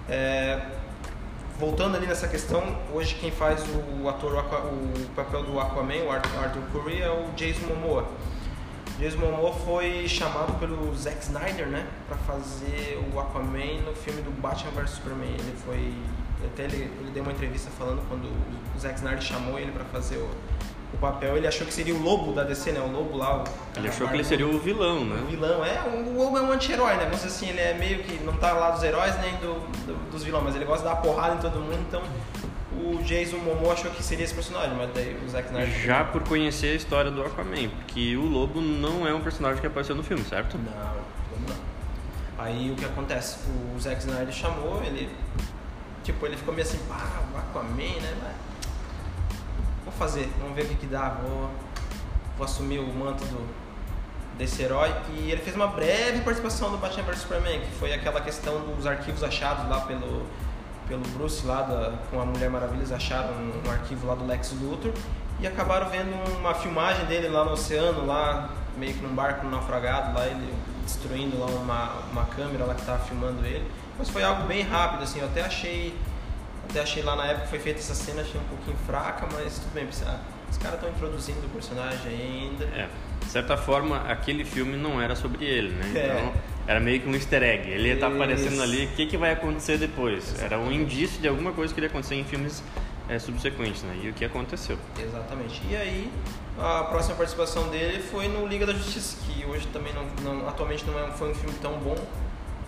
[0.08, 0.60] É,
[1.58, 3.64] voltando ali nessa questão, hoje quem faz
[4.00, 8.08] o ator, o papel do Aquaman, o Arthur Curry, é o Jason Momoa.
[8.98, 14.30] Jason Momoa foi chamado pelo Zack Snyder, né, para fazer o Aquaman no filme do
[14.40, 15.30] Batman vs Superman.
[15.30, 15.94] Ele foi
[16.44, 20.16] até ele, ele deu uma entrevista falando quando o Zack Snyder chamou ele para fazer
[20.16, 20.28] o
[20.94, 22.80] o papel, ele achou que seria o lobo da DC, né?
[22.80, 23.42] O lobo lá.
[23.42, 23.44] O,
[23.78, 25.20] ele achou que ele seria o vilão, né?
[25.22, 25.83] O vilão, é.
[25.83, 27.07] O lobo é um anti-herói, né?
[27.07, 29.54] Dizer assim, ele é meio que não tá lá dos heróis nem do,
[29.87, 32.02] do, dos vilões, mas ele gosta de dar porrada em todo mundo, então
[32.76, 35.80] o Jason Momoa achou que seria esse personagem, mas daí o Zack Snyder...
[35.80, 39.66] Já por conhecer a história do Aquaman, porque o lobo não é um personagem que
[39.66, 40.59] apareceu no filme, certo?
[40.59, 40.74] Não,
[41.48, 41.57] não.
[42.38, 43.38] Aí o que acontece?
[43.74, 45.09] O Zack Snyder chamou, ele...
[46.02, 48.14] Tipo, ele ficou meio assim, pá, o Aquaman, né?
[48.22, 48.53] Mas
[49.94, 51.50] fazer, vamos ver o que, que dá, vou,
[52.37, 53.46] vou assumir o manto do,
[54.37, 54.94] desse herói.
[55.16, 58.87] E ele fez uma breve participação no Batman vs Superman, que foi aquela questão dos
[58.87, 60.26] arquivos achados lá pelo,
[60.88, 64.26] pelo Bruce, lá da, com a Mulher Maravilha, eles acharam um, um arquivo lá do
[64.26, 64.92] Lex Luthor
[65.40, 70.16] e acabaram vendo uma filmagem dele lá no oceano, lá meio que num barco naufragado,
[70.16, 70.52] lá ele
[70.85, 73.68] destruindo lá uma, uma câmera lá que estava filmando ele.
[73.98, 75.96] Mas foi algo bem rápido, assim, eu até achei
[76.68, 79.59] até achei lá na época que foi feita essa cena, achei um pouquinho fraca, mas
[79.59, 82.64] tudo bem, ah, os caras estão introduzindo o personagem ainda.
[82.66, 82.88] É,
[83.20, 85.92] de certa forma, aquele filme não era sobre ele, né?
[85.94, 86.07] É.
[86.07, 86.33] Então,
[86.66, 87.68] era meio que um easter egg.
[87.68, 90.24] Ele ia estar tá aparecendo ali, o que, que vai acontecer depois?
[90.24, 90.44] Exatamente.
[90.44, 92.62] Era um indício de alguma coisa que iria acontecer em filmes
[93.09, 93.98] é, subsequentes, né?
[94.03, 94.79] E o que aconteceu.
[94.98, 95.62] Exatamente.
[95.68, 96.11] E aí,
[96.59, 100.85] a próxima participação dele foi no Liga da Justiça, que hoje também não, não atualmente
[100.85, 101.96] não é, foi um filme tão bom,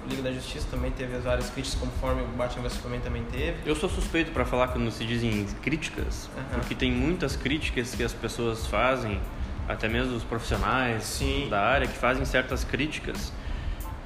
[0.08, 3.58] Liga da Justiça também teve várias críticas, conforme o Batman vs Superman também teve.
[3.64, 6.44] Eu sou suspeito para falar quando se dizem críticas, uhum.
[6.60, 9.20] porque tem muitas críticas que as pessoas fazem,
[9.68, 11.48] até mesmo os profissionais Sim.
[11.50, 13.32] da área, que fazem certas críticas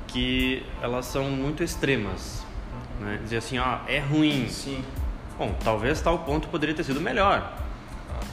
[0.09, 2.45] que elas são muito extremas.
[3.01, 3.07] Uhum.
[3.07, 3.21] Né?
[3.23, 4.49] Dizer assim, ó, é ruim.
[4.49, 4.85] Sim.
[5.39, 7.57] Bom, talvez tal ponto poderia ter sido melhor.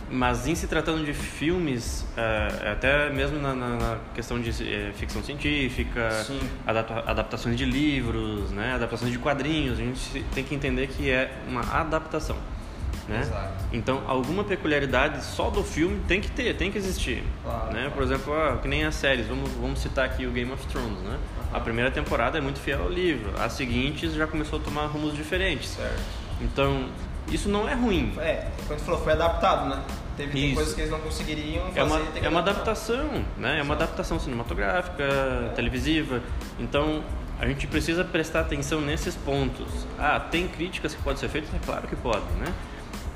[0.09, 4.93] Mas em se tratando de filmes, é, até mesmo na, na, na questão de é,
[4.93, 6.09] ficção científica,
[6.65, 11.33] adapta, adaptações de livros, né, adaptações de quadrinhos, a gente tem que entender que é
[11.47, 12.37] uma adaptação.
[13.07, 13.21] Né?
[13.71, 17.23] Então, alguma peculiaridade só do filme tem que ter, tem que existir.
[17.41, 17.73] Claro, né?
[17.73, 17.91] claro.
[17.91, 20.99] Por exemplo, ah, que nem as séries, vamos, vamos citar aqui o Game of Thrones.
[20.99, 21.17] Né?
[21.53, 25.15] A primeira temporada é muito fiel ao livro, as seguintes já começou a tomar rumos
[25.15, 25.69] diferentes.
[25.69, 26.01] Certo.
[26.41, 26.89] Então,
[27.29, 28.13] isso não é ruim.
[28.19, 29.83] É, quando falou, foi adaptado, né?
[30.15, 31.79] Teve coisas que eles não conseguiriam fazer.
[31.79, 33.59] É uma, é uma adaptação, né?
[33.59, 36.21] É uma adaptação cinematográfica, televisiva.
[36.59, 37.03] Então,
[37.39, 39.67] a gente precisa prestar atenção nesses pontos.
[39.99, 41.53] Ah, tem críticas que podem ser feitas?
[41.53, 42.51] É claro que podem, né?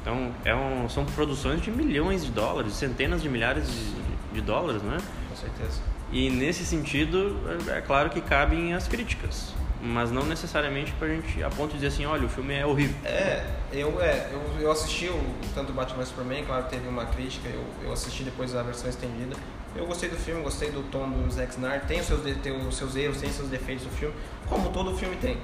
[0.01, 4.81] Então, é um, são produções de milhões de dólares, centenas de milhares de, de dólares,
[4.83, 4.97] né?
[5.29, 5.81] Com certeza.
[6.11, 11.43] E nesse sentido, é é claro que cabem as críticas, mas não necessariamente pra gente
[11.43, 12.95] a ponto de dizer assim, olha, o filme é horrível.
[13.03, 15.19] É, eu, é, eu, eu assisti o,
[15.55, 19.35] tanto Batman Superman, claro teve uma crítica, eu, eu assisti depois a versão estendida.
[19.75, 22.75] Eu gostei do filme, gostei do tom do Zack Snyder, tem os seus, tem os
[22.75, 24.13] seus erros, tem os seus defeitos do filme,
[24.47, 25.37] como todo filme tem.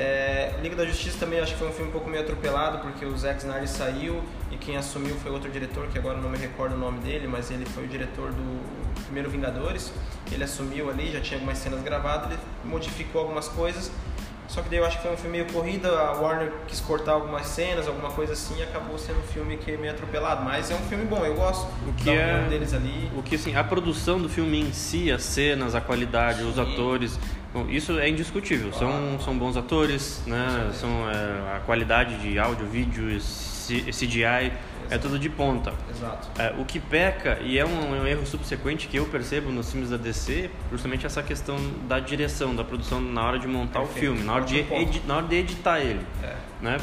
[0.00, 3.04] É, Liga da Justiça também acho que foi um filme um pouco meio atropelado, porque
[3.04, 6.76] o Zack Snyder saiu e quem assumiu foi outro diretor, que agora não me recordo
[6.76, 8.60] o nome dele, mas ele foi o diretor do
[9.06, 9.92] primeiro Vingadores.
[10.30, 13.90] Ele assumiu ali, já tinha algumas cenas gravadas, ele modificou algumas coisas.
[14.46, 17.12] Só que daí eu acho que foi um filme meio corrida, a Warner quis cortar
[17.12, 20.42] algumas cenas, alguma coisa assim, e acabou sendo um filme que é meio atropelado.
[20.42, 23.10] Mas é um filme bom, eu gosto O que é- deles ali.
[23.14, 26.62] O que assim, a produção do filme em si, as cenas, a qualidade, os Sim.
[26.62, 27.18] atores,
[27.52, 28.72] bom, isso é indiscutível.
[28.72, 30.70] São, são bons atores, né?
[30.74, 33.08] São é, a qualidade de áudio, vídeo,
[33.68, 34.52] CGI,
[34.90, 35.74] é tudo de ponta.
[35.90, 36.28] Exato.
[36.40, 39.70] É, o que peca, e é um, é um erro subsequente que eu percebo nos
[39.70, 41.56] filmes da DC, justamente essa questão
[41.86, 44.00] da direção, da produção na hora de montar o Perfeito.
[44.14, 46.00] filme, na hora, de edi- na hora de editar ele.
[46.22, 46.34] É.
[46.62, 46.78] Né?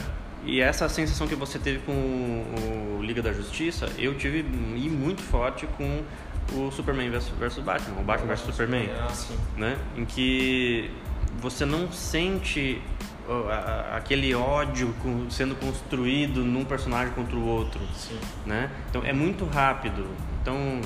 [0.45, 4.39] E essa sensação que você teve com o, o Liga da Justiça, eu tive
[4.75, 6.03] e muito forte com
[6.53, 9.11] o Superman versus Batman, o Batman vs Superman, Ah,
[9.57, 9.77] né?
[9.95, 10.91] Em que
[11.41, 12.81] você não sente
[13.95, 14.93] aquele ódio
[15.31, 18.19] sendo construído num personagem contra o outro, Sim.
[18.45, 18.69] né?
[18.89, 20.05] Então é muito rápido.
[20.41, 20.79] Então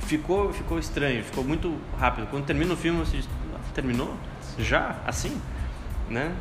[0.00, 2.26] ficou ficou estranho, ficou muito rápido.
[2.28, 4.14] Quando termina o filme, você diz, "Ah, terminou?
[4.58, 4.96] Já?
[5.06, 5.40] Assim?
[6.10, 6.32] Né?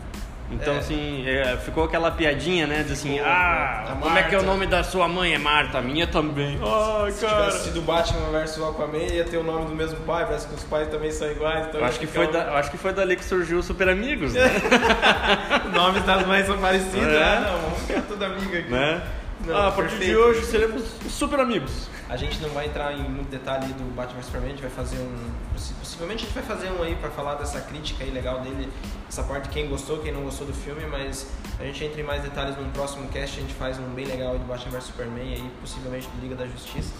[0.51, 0.77] Então, É.
[0.77, 2.83] assim, é, ficou aquela piadinha, né?
[2.83, 5.33] De assim, Ficou, ah, a como é que é o nome da sua mãe?
[5.33, 6.59] É Marta, a minha também.
[6.61, 7.45] Ai, Se cara.
[7.47, 10.63] tivesse sido Batman vs Aquaman, ia ter o nome do mesmo pai, parece que os
[10.63, 11.67] pais também são iguais.
[11.67, 14.33] Então acho que, foi um- da, acho que foi dali que surgiu o Super Amigos,
[14.33, 14.41] né?
[15.65, 17.23] Os nomes das mães são parecidos, É.
[17.23, 18.69] ah, não, vamos ficar tudo amigo aqui.
[18.69, 19.01] né?
[19.47, 20.19] Não, ah, a partir de perfeito.
[20.19, 21.89] hoje seremos Super Amigos.
[22.13, 24.69] A gente não vai entrar em muito detalhe do Batman vs Superman, a gente vai
[24.69, 25.31] fazer um.
[25.51, 28.71] possi- Possivelmente a gente vai fazer um aí pra falar dessa crítica aí legal dele,
[29.09, 31.27] essa parte quem gostou, quem não gostou do filme, mas
[31.59, 34.33] a gente entra em mais detalhes num próximo cast, a gente faz um bem legal
[34.33, 36.93] aí do Batman vs Superman aí, possivelmente do Liga da Justiça.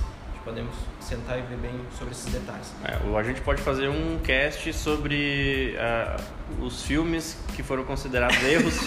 [0.44, 2.74] Podemos sentar e ver bem sobre esses detalhes.
[2.84, 6.18] É, a gente pode fazer um cast sobre ah,
[6.60, 8.78] os filmes que foram considerados erros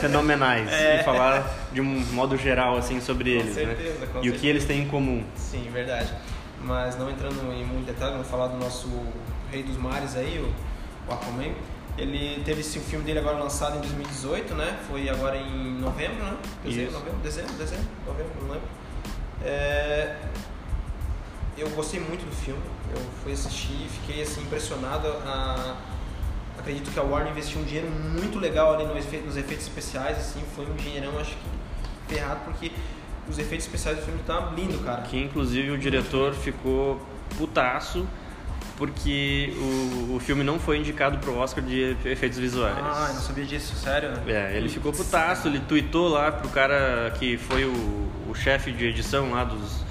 [0.00, 1.00] fenomenais É.
[1.00, 4.06] e falar de um modo geral assim sobre Com eles, certeza, né?
[4.10, 4.46] com E o que certeza.
[4.46, 5.22] eles têm em comum.
[5.36, 6.10] Sim, verdade.
[6.64, 8.88] Mas não entrando em muito detalhe, vamos falar do nosso
[9.50, 11.52] Rei dos Mares aí, o, o Aquaman.
[11.98, 14.78] Ele teve esse filme dele agora lançado em 2018, né?
[14.88, 16.36] Foi agora em novembro, né?
[16.64, 18.68] Dezembro, novembro, dezembro, dezembro, novembro, não lembro.
[19.44, 20.16] É,
[21.56, 22.60] Eu gostei muito do filme.
[22.94, 25.06] Eu fui assistir e fiquei assim impressionado.
[25.08, 25.76] A...
[26.58, 30.16] Acredito que a Warner investiu um dinheiro muito legal ali no efe- nos efeitos especiais,
[30.18, 32.70] assim, foi um dinheirão, acho que ferrado, porque
[33.28, 35.02] os efeitos especiais do filme tá lindo, cara.
[35.02, 37.00] Que inclusive o diretor ficou
[37.36, 38.06] putaço
[38.76, 42.76] porque o, o filme não foi indicado pro Oscar de efeitos visuais.
[42.78, 44.10] Ah, eu não sabia disso, sério?
[44.26, 47.72] É, ele ficou putaço, ele tweetou lá pro cara que foi o,
[48.28, 49.82] o chefe de edição lá dos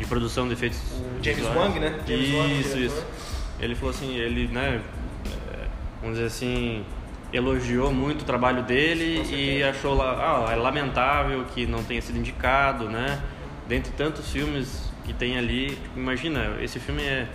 [0.00, 1.44] de produção de efeitos O James.
[1.54, 2.00] Wang, né?
[2.06, 2.36] James isso,
[2.74, 3.06] Wang, isso.
[3.60, 4.80] Ele falou assim, ele, né,
[5.52, 5.66] é,
[6.00, 6.84] vamos dizer assim,
[7.32, 12.18] elogiou muito o trabalho dele e achou lá, ah, é lamentável que não tenha sido
[12.18, 13.20] indicado, né?
[13.68, 17.28] Dentre tantos filmes que tem ali, tipo, imagina, esse filme é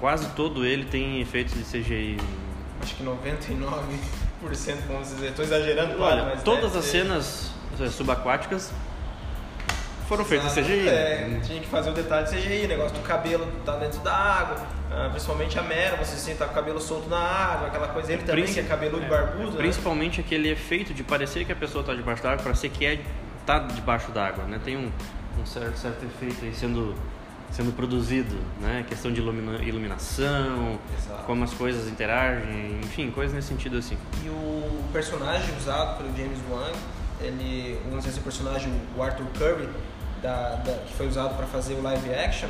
[0.00, 2.16] quase todo ele tem efeitos de CGI.
[2.82, 5.28] Acho que 99%, vamos dizer.
[5.28, 7.02] Estou exagerando, claro, Olha, mas todas deve as ser.
[7.02, 8.72] cenas eh, subaquáticas
[10.12, 10.62] foram feitas em.
[10.62, 10.88] CGI.
[10.88, 11.40] É, né?
[11.42, 14.56] tinha que fazer o detalhe de CGI, negócio do cabelo tá dentro da água,
[14.90, 18.12] ah, principalmente a Mera, você sente tá com o cabelo solto na água, aquela coisa.
[18.12, 19.56] Ele também, Princi- que é cabeludo e é, barbudo, né?
[19.56, 23.00] Principalmente aquele efeito de parecer que a pessoa está debaixo d'água para ser que é
[23.46, 24.60] tá debaixo d'água, né?
[24.62, 24.90] Tem um,
[25.40, 26.94] um certo, certo efeito aí sendo
[27.50, 28.82] sendo produzido, né?
[28.88, 31.24] Questão de ilumina- iluminação, Exato.
[31.24, 33.96] como as coisas interagem, enfim, coisas nesse sentido assim.
[34.24, 36.70] E o personagem usado pelo James Wan,
[37.20, 39.68] ele, vamos dizer o personagem, o Arthur Curry,
[40.22, 42.48] da, da- que foi usado para fazer o live action,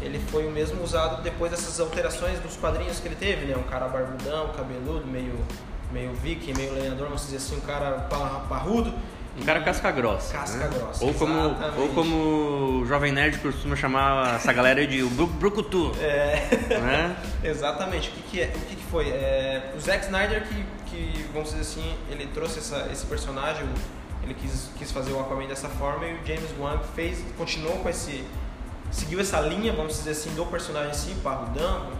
[0.00, 3.56] ele foi o mesmo usado depois dessas alterações dos quadrinhos que ele teve, né?
[3.56, 5.34] Um cara barbudão, cabeludo, meio,
[5.92, 8.92] meio viking, meio lenhador, vamos dizer assim, um cara pa- parrudo.
[9.36, 10.32] Um cara casca grossa.
[10.32, 10.70] Casca né?
[10.78, 11.80] grossa, Ou como, exatamente.
[11.80, 12.16] ou como
[12.82, 15.90] o Jovem Nerd costuma chamar essa galera de o Bru- Brucutu.
[16.00, 16.46] É,
[16.80, 17.16] Né?
[17.42, 18.10] exatamente.
[18.10, 19.08] O que, que, é, o que, que foi?
[19.08, 23.64] É, o Zack Snyder que, que, vamos dizer assim, ele trouxe essa, esse personagem,
[24.24, 27.88] ele quis, quis fazer o Aquaman dessa forma e o James Wan fez, continuou com
[27.88, 28.24] esse,
[28.90, 31.92] seguiu essa linha, vamos dizer assim, do personagem em si, parrudão,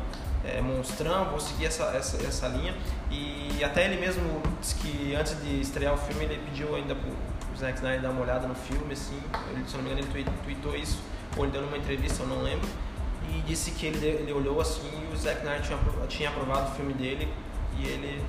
[0.42, 2.74] é, monstrão, vou seguir essa, essa, essa linha.
[3.10, 7.10] E até ele mesmo disse que antes de estrear o filme, ele pediu ainda pro,
[7.56, 10.42] Zack Snyder dar uma olhada no filme, assim, ele, se não me engano, ele tweet-
[10.42, 10.98] tweetou isso,
[11.36, 12.68] ou ele deu numa entrevista, eu não lembro,
[13.28, 16.74] e disse que ele, ele olhou assim e o Zack Snyder tinha, tinha aprovado o
[16.74, 17.32] filme dele,
[17.78, 18.24] e ele,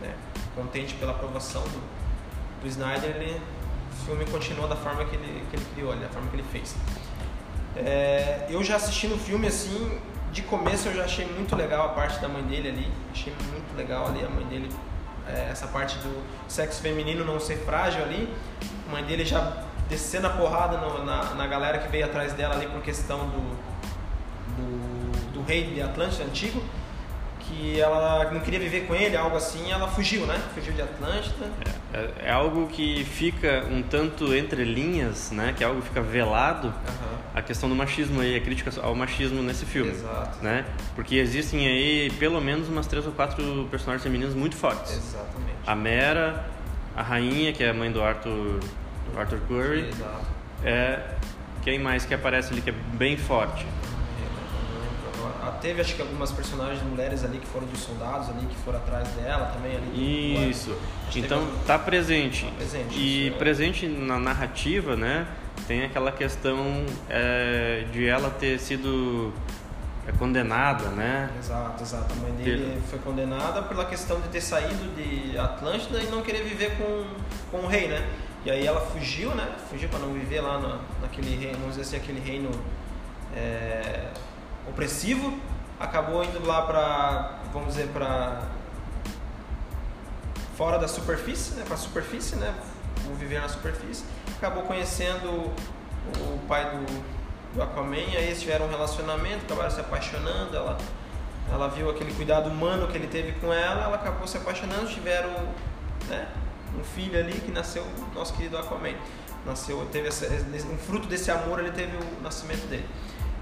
[0.00, 0.12] né,
[0.56, 2.03] contente pela aprovação do,
[2.64, 3.40] do Snyder, ele,
[3.92, 6.74] o filme continuou da forma que ele, que ele criou, da forma que ele fez.
[7.76, 9.98] É, eu já assisti no filme assim,
[10.32, 13.76] de começo eu já achei muito legal a parte da mãe dele ali, achei muito
[13.76, 14.68] legal ali a mãe dele,
[15.28, 18.32] é, essa parte do sexo feminino não ser frágil ali,
[18.88, 22.54] a mãe dele já descendo a porrada no- na, na galera que veio atrás dela
[22.54, 23.56] ali por questão do,
[24.56, 26.62] do, do rei de Atlântida antigo,
[27.54, 30.40] que ela não queria viver com ele, algo assim, ela fugiu, né?
[30.54, 31.46] Fugiu de Atlântida.
[31.92, 35.54] É, é algo que fica um tanto entre linhas, né?
[35.56, 36.68] Que é algo que fica velado.
[36.68, 37.14] Aham.
[37.34, 39.90] A questão do machismo aí, a crítica ao machismo nesse filme.
[39.90, 40.42] Exato.
[40.42, 40.64] Né?
[40.94, 44.92] Porque existem aí pelo menos umas três ou quatro personagens femininos muito fortes.
[44.92, 45.54] Exatamente.
[45.66, 46.44] A Mera,
[46.96, 48.60] a rainha, que é a mãe do Arthur,
[49.12, 49.88] do Arthur Curry.
[49.88, 50.26] Exato.
[50.64, 51.00] É,
[51.62, 53.66] quem mais que aparece ali que é bem forte?
[55.64, 59.08] Teve acho que algumas personagens mulheres ali que foram dos soldados ali que foram atrás
[59.14, 60.50] dela também ali.
[60.50, 60.76] Isso.
[61.16, 62.44] Então teve- tá presente.
[62.44, 63.38] Tá presente, E isso é.
[63.38, 65.26] presente na narrativa, né?
[65.66, 69.32] Tem aquela questão é, de ela ter sido
[70.06, 71.30] é, condenada, né?
[71.38, 72.12] Exato, exato.
[72.12, 76.42] A mãe dele foi condenada pela questão de ter saído de Atlântida e não querer
[76.42, 77.06] viver com,
[77.50, 78.06] com o rei, né?
[78.44, 79.48] E aí ela fugiu, né?
[79.70, 82.50] Fugiu para não viver lá na, naquele reino, vamos dizer assim, aquele reino
[83.34, 84.08] é,
[84.68, 85.38] opressivo.
[85.84, 88.40] Acabou indo lá para, vamos dizer, para
[90.56, 91.64] fora da superfície, né?
[91.66, 92.54] Para a superfície, né?
[93.04, 94.02] Vou viver na superfície.
[94.38, 100.56] Acabou conhecendo o pai do, do Aquaman, aí eles tiveram um relacionamento, acabaram se apaixonando,
[100.56, 100.78] ela,
[101.52, 105.30] ela viu aquele cuidado humano que ele teve com ela, ela acabou se apaixonando, tiveram
[106.08, 106.26] né,
[106.78, 108.94] um filho ali que nasceu, nosso querido Aquaman.
[109.44, 112.88] Nasceu, teve essa, um fruto desse amor, ele teve o nascimento dele.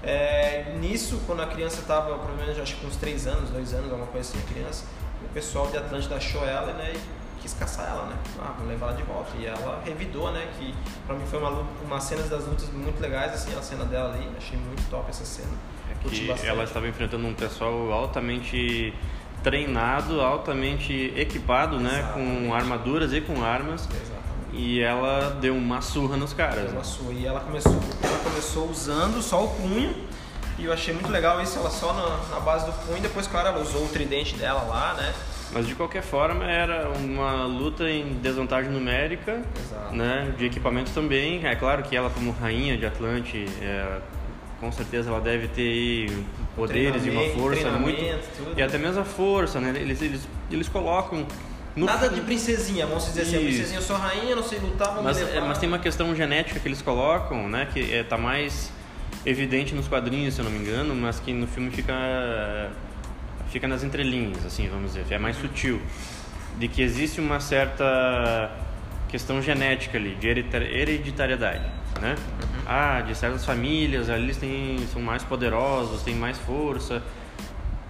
[0.03, 3.73] É, nisso, quando a criança estava, pelo menos, acho que com uns 3 anos, 2
[3.73, 4.85] anos, alguma coisa assim, a criança,
[5.23, 8.17] o pessoal de Atlântida achou ela né, e quis caçar ela, né?
[8.39, 9.31] Ah, vamos levar ela de volta.
[9.37, 10.47] E ela revidou, né?
[10.57, 10.73] Que
[11.05, 14.27] pra mim foi uma, uma cena das lutas muito legais, assim, a cena dela ali.
[14.37, 15.51] Achei muito top essa cena.
[16.01, 18.93] Curti Que ela estava enfrentando um pessoal altamente
[19.41, 21.99] treinado, altamente equipado, né?
[21.99, 22.47] Exatamente.
[22.47, 23.87] Com armaduras e com armas.
[23.89, 24.22] Exatamente.
[24.53, 26.71] E ela deu uma surra nos caras.
[26.71, 27.11] Ela sua.
[27.11, 29.95] E ela começou, ela começou usando só o punho.
[30.59, 33.01] E eu achei muito legal isso, ela só na, na base do punho.
[33.01, 35.11] Depois, claro, ela usou o tridente dela lá, né?
[35.51, 39.95] Mas de qualquer forma era uma luta em desvantagem numérica, Exato.
[39.95, 40.33] né?
[40.37, 41.45] De equipamento também.
[41.45, 43.99] É claro que ela como rainha de Atlante, é,
[44.59, 47.99] com certeza ela deve ter aí poderes e uma força muito
[48.37, 48.53] tudo.
[48.57, 49.73] e até mesmo a força, né?
[49.75, 51.25] Eles eles, eles colocam
[51.75, 53.35] no Nada fi- de princesinha, vamos dizer assim.
[53.35, 53.47] A Isso.
[53.47, 55.47] princesinha, eu sou rainha, não sei lutar, vamos Mas, me é, levar.
[55.47, 57.67] mas tem uma questão genética que eles colocam, né?
[57.73, 58.71] Que é, tá mais
[59.25, 61.93] evidente nos quadrinhos, se eu não me engano, mas que no filme fica
[63.49, 65.79] fica nas entrelinhas, assim, vamos dizer, é mais sutil,
[66.57, 68.51] de que existe uma certa
[69.07, 71.63] questão genética ali, de hereditariedade,
[72.01, 72.15] né?
[72.65, 77.03] Ah, de certas famílias, ali eles têm, são mais poderosos, têm mais força,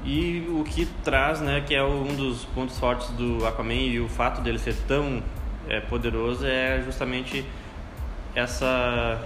[0.03, 4.09] e o que traz, né, que é um dos pontos fortes do Aquaman e o
[4.09, 5.23] fato dele ser tão
[5.69, 7.45] é, poderoso é justamente
[8.35, 9.21] essa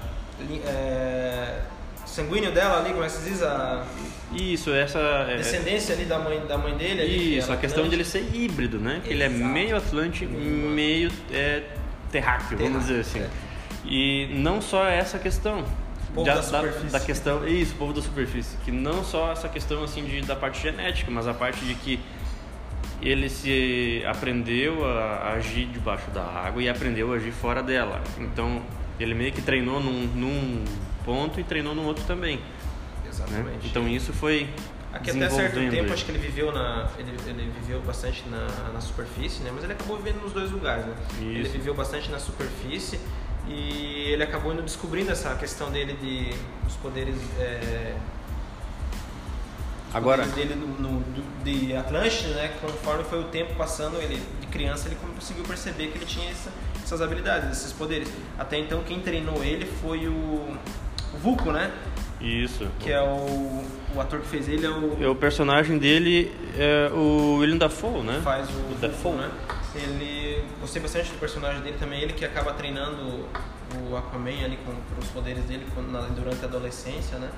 [0.65, 1.61] é,
[2.05, 3.41] sanguíneo dela ali, como é que se diz?
[3.43, 3.85] A
[4.33, 7.01] isso, essa é, descendência ali da mãe, da mãe dele.
[7.01, 9.01] ali, isso, era a questão de ele ser híbrido, né?
[9.03, 9.45] Que ele é Exato.
[9.45, 11.63] meio Atlante, Meio- é,
[12.11, 13.19] terráqueo, vamos dizer assim.
[13.19, 13.29] é.
[13.85, 15.63] E não só essa questão
[16.17, 16.91] Povo da superfície.
[16.91, 20.61] da questão, isso, povo da superfície, que não só essa questão assim de, da parte
[20.61, 21.99] genética, mas a parte de que
[23.01, 28.01] ele se aprendeu a agir debaixo da água e aprendeu a agir fora dela.
[28.17, 28.63] Então,
[28.99, 30.65] ele meio que treinou num, num
[31.05, 32.37] ponto e treinou no outro também.
[32.37, 32.43] Né?
[33.07, 33.67] Exatamente.
[33.67, 34.49] Então, isso foi
[34.91, 35.93] Aqui até certo tempo ele.
[35.93, 39.51] acho que ele viveu na ele, ele viveu bastante na, na superfície, né?
[39.53, 40.95] Mas ele acabou vivendo nos dois lugares, né?
[41.19, 41.51] Ele Isso.
[41.51, 42.99] viveu bastante na superfície
[43.49, 46.33] e ele acabou indo descobrindo essa questão dele de
[46.67, 47.93] os poderes é,
[49.93, 50.67] Agora- poderes dele no,
[50.99, 51.03] no,
[51.43, 52.51] de Atlântida, né?
[52.61, 56.51] Conforme foi o tempo passando, ele de criança ele conseguiu perceber que ele tinha essa-
[56.83, 58.09] essas habilidades, esses poderes.
[58.37, 61.71] Até então quem treinou ele foi o, o Vulco, né?
[62.19, 62.67] Isso.
[62.79, 63.63] Que é o,
[63.95, 68.01] o ator que fez ele é o É, O personagem dele é o William Dafoe,
[68.01, 68.19] né?
[68.23, 69.11] faz o, O Vulco, Dafoe.
[69.17, 69.29] né?
[69.81, 73.25] Ele gostei bastante do personagem dele também, ele que acaba treinando
[73.89, 75.65] o Aquaman ali com, com os poderes dele
[76.15, 77.29] durante a adolescência, né?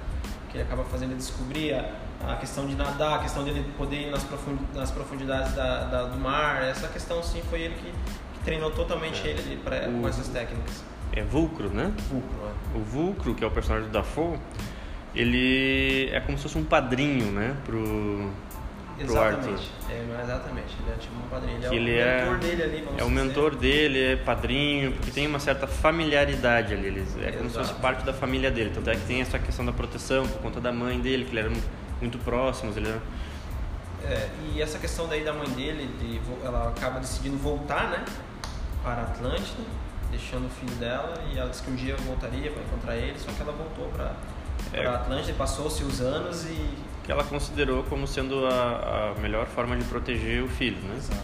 [0.50, 1.92] Que ele acaba fazendo ele descobrir a,
[2.32, 6.04] a questão de nadar, a questão dele poder ir nas, profundi- nas profundidades da, da-
[6.06, 6.64] do mar.
[6.64, 10.28] Essa questão sim foi ele que, que treinou totalmente ele ali pra, O- com essas
[10.30, 10.84] técnicas.
[11.12, 11.92] É Vulcro, né?
[12.10, 12.52] Vulco, né?
[12.76, 14.40] O Vulcro, que é o personagem do Dafoe,
[15.16, 17.56] ele é como se fosse um padrinho, né?
[17.66, 18.30] Pro,
[19.06, 19.54] pro Arthur.
[19.54, 19.72] Exatamente.
[19.90, 20.76] É, exatamente.
[20.82, 21.58] Ele é tipo um padrinho.
[21.58, 23.22] Ele é Que o ele mentor é, dele ali, vamos é o dizer.
[23.24, 26.88] mentor dele, é padrinho, porque tem uma certa familiaridade ali.
[26.88, 27.82] Eles, é como se fosse Exato.
[27.82, 28.72] parte da família dele.
[28.74, 31.46] Tanto é que tem essa questão da proteção por conta da mãe dele, que eles
[31.46, 31.56] eram
[32.02, 32.76] muito próximos.
[32.78, 33.02] Ele era...
[34.04, 38.06] É, e essa questão daí da mãe dele, de, ela acaba decidindo voltar, né?
[38.82, 39.62] Para a Atlântida,
[40.10, 43.30] deixando o filho dela, e ela disse que um dia voltaria para encontrar ele, só
[43.32, 44.14] que ela voltou para
[44.74, 44.86] É.
[44.86, 46.89] Atlântida, passou-se os anos e.
[47.10, 50.94] que ela considerou como sendo a, a melhor forma de proteger o filho, né?
[50.96, 51.20] Exato.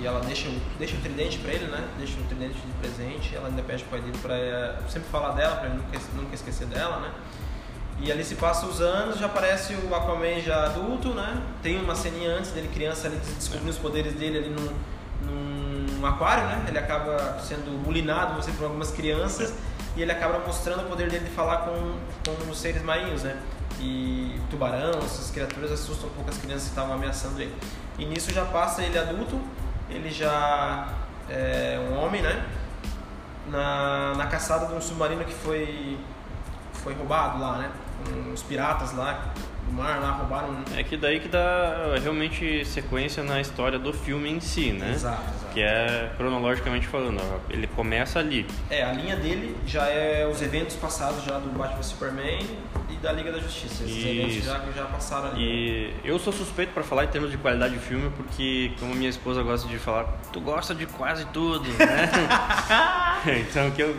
[0.00, 0.48] E ela deixa,
[0.80, 1.88] deixa o tridente para ele, né?
[1.96, 5.54] Deixa o tridente de presente, ela ainda pede pro pai dele para sempre falar dela,
[5.54, 7.12] para ele nunca, nunca esquecer dela, né?
[8.00, 11.40] E ali se passam os anos, já aparece o Aquaman já adulto, né?
[11.62, 16.46] Tem uma ceninha antes dele criança ali descobrindo os poderes dele ali num, num aquário,
[16.46, 16.64] né?
[16.66, 19.54] Ele acaba sendo bulinado, você por algumas crianças
[19.96, 21.94] e ele acaba mostrando o poder dele de falar com,
[22.26, 23.40] com os seres marinhos, né?
[23.80, 27.54] E tubarão, essas criaturas assustam um pouco as crianças que estavam ameaçando ele.
[27.98, 29.40] E nisso já passa ele adulto,
[29.88, 30.88] ele já
[31.28, 32.46] é um homem, né?
[33.46, 35.98] Na, na caçada de um submarino que foi
[36.74, 37.70] foi roubado lá, né?
[38.32, 39.32] Uns piratas lá
[39.70, 40.56] do mar lá roubaram.
[40.76, 44.90] É que daí que dá realmente sequência na história do filme em si, né?
[44.90, 45.52] Exato, exato.
[45.54, 48.46] Que é cronologicamente falando, ele começa ali.
[48.68, 52.46] É, a linha dele já é os eventos passados já do Batman Superman
[52.88, 53.84] e da Liga da Justiça.
[53.84, 54.46] Esses eventos Isso.
[54.46, 55.42] já, já passaram ali.
[55.42, 59.10] E eu sou suspeito pra falar em termos de qualidade de filme, porque como minha
[59.10, 62.10] esposa gosta de falar, tu gosta de quase tudo, né?
[63.48, 63.94] então que eu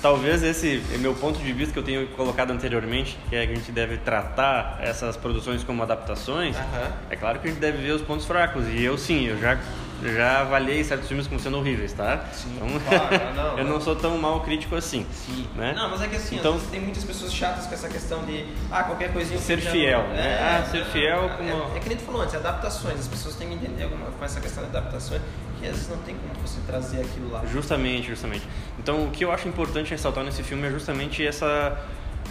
[0.00, 3.52] talvez esse é meu ponto de vista que eu tenho colocado anteriormente, que é que
[3.52, 6.56] a gente deve tratar essas produções como adaptações.
[6.56, 6.92] Aham.
[7.10, 8.66] É claro que a gente deve ver os pontos fracos.
[8.68, 9.58] E eu sim, eu já
[10.02, 12.24] já avaliei certos filmes como sendo horríveis, tá?
[12.32, 13.80] Sim, Então, claro, não, eu não.
[13.82, 15.04] sou tão mal crítico assim.
[15.12, 15.46] Sim.
[15.54, 15.74] Né?
[15.76, 18.82] Não, mas é que assim, Então- tem muitas pessoas chatas com essa questão de ah,
[18.84, 20.38] qualquer coisinha Ser fiel, não- né?
[20.40, 22.98] É, Ah, ser fiel é, como- É, é que nem tu falou antes, adaptações.
[22.98, 25.20] As pessoas têm que entender com essa questão de adaptações
[25.60, 27.44] que às vezes não tem como você trazer aquilo lá.
[27.46, 28.46] Justamente, justamente.
[28.78, 31.78] Então, o que eu acho importante ressaltar nesse filme é justamente essa,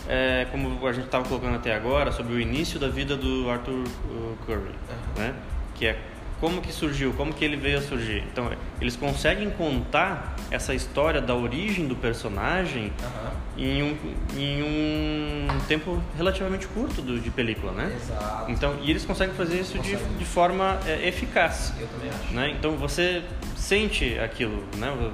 [0.08, 3.84] é, como a gente estava colocando até agora, sobre o início da vida do Arthur
[3.84, 4.76] uh, Curry,
[5.16, 5.36] né?
[5.76, 6.09] Que é
[6.40, 8.24] como que surgiu, como que ele veio a surgir.
[8.32, 13.32] Então, eles conseguem contar essa história da origem do personagem Aham.
[13.58, 13.98] em um,
[14.38, 17.94] em um tempo relativamente curto do, de película, né?
[17.96, 18.52] Exato.
[18.52, 22.34] Então, e eles conseguem fazer isso de, de forma é, eficaz Eu também acho.
[22.34, 22.56] né?
[22.58, 23.22] Então você
[23.56, 25.12] sente aquilo, né?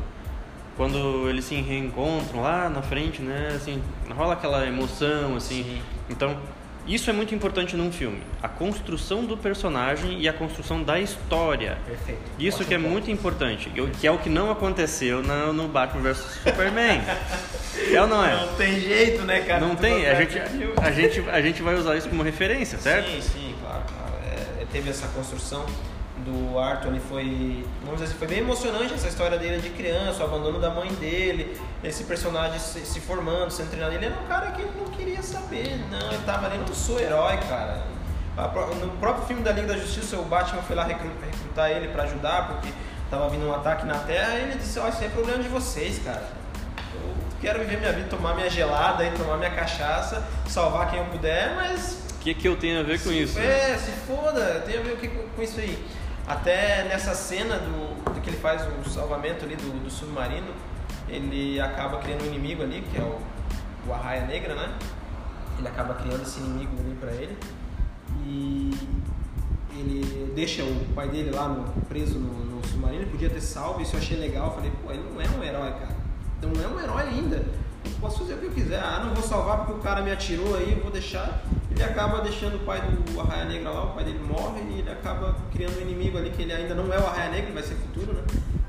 [0.78, 3.53] Quando eles se reencontram lá na frente, né?
[3.55, 3.82] Assim,
[4.13, 5.63] rola aquela emoção, assim.
[5.63, 5.82] Sim.
[6.09, 6.38] Então,
[6.88, 8.22] isso é muito importante num filme.
[8.44, 11.78] A construção do personagem e a construção da história.
[11.86, 12.22] Perfeito.
[12.38, 12.90] Isso Ótimo que é ponto.
[12.90, 17.02] muito importante, que é o que não aconteceu no, no Batman vs Superman.
[17.92, 18.36] é ou não é?
[18.36, 19.62] Não tem jeito, né, cara?
[19.62, 20.40] Não Tu tem, a gente,
[20.82, 23.10] a, gente, a gente vai usar isso como referência, certo?
[23.10, 24.14] Sim, sim, claro, claro.
[24.62, 25.66] É, teve essa construção
[26.26, 30.23] do Arthur, ele foi, vamos dizer assim, foi bem emocionante essa história dele de criança,
[30.23, 33.93] o abandono da mãe dele, esse personagem se, se formando, sendo treinado.
[33.93, 37.38] Ele era um cara que não queria saber, não, ele tava ali, não sou herói,
[37.47, 37.84] cara.
[38.82, 42.03] No próprio filme da Liga da Justiça, o Batman foi lá recru- recrutar ele pra
[42.03, 42.69] ajudar, porque
[43.09, 45.99] tava vindo um ataque na Terra, e ele disse, ó, isso é problema de vocês,
[46.03, 46.23] cara.
[46.95, 51.05] Eu quero viver minha vida, tomar minha gelada e tomar minha cachaça, salvar quem eu
[51.05, 53.39] puder, mas O que, que eu tenho a ver com se- isso?
[53.39, 53.71] né?
[53.73, 55.86] É, se foda, tem a ver o que com com isso aí.
[56.28, 60.47] Até nessa cena do, do que ele faz o salvamento ali do, do submarino,
[61.07, 63.19] ele acaba criando um inimigo ali, que é o,
[63.88, 64.73] o Arraia Negra, né?
[65.59, 67.38] Ele acaba criando esse inimigo ali pra ele.
[68.26, 68.71] E
[69.78, 73.82] ele deixa o pai dele lá no- preso no, no submarino, ele podia ter salvo,
[73.82, 74.47] isso eu achei legal.
[74.47, 75.95] Eu falei, pô, ele não é um herói, cara.
[76.39, 77.45] Então não é um herói ainda.
[78.00, 78.80] Posso fazer o que eu quiser.
[78.80, 81.42] Ah, não vou salvar porque o cara me atirou aí, vou deixar.
[81.72, 84.90] Ele acaba deixando o pai do Arraia Negra lá, o pai dele morre e ele
[84.90, 87.76] acaba criando um inimigo ali que ele ainda não é o Arraia Negra, vai ser
[87.76, 88.22] futuro, né?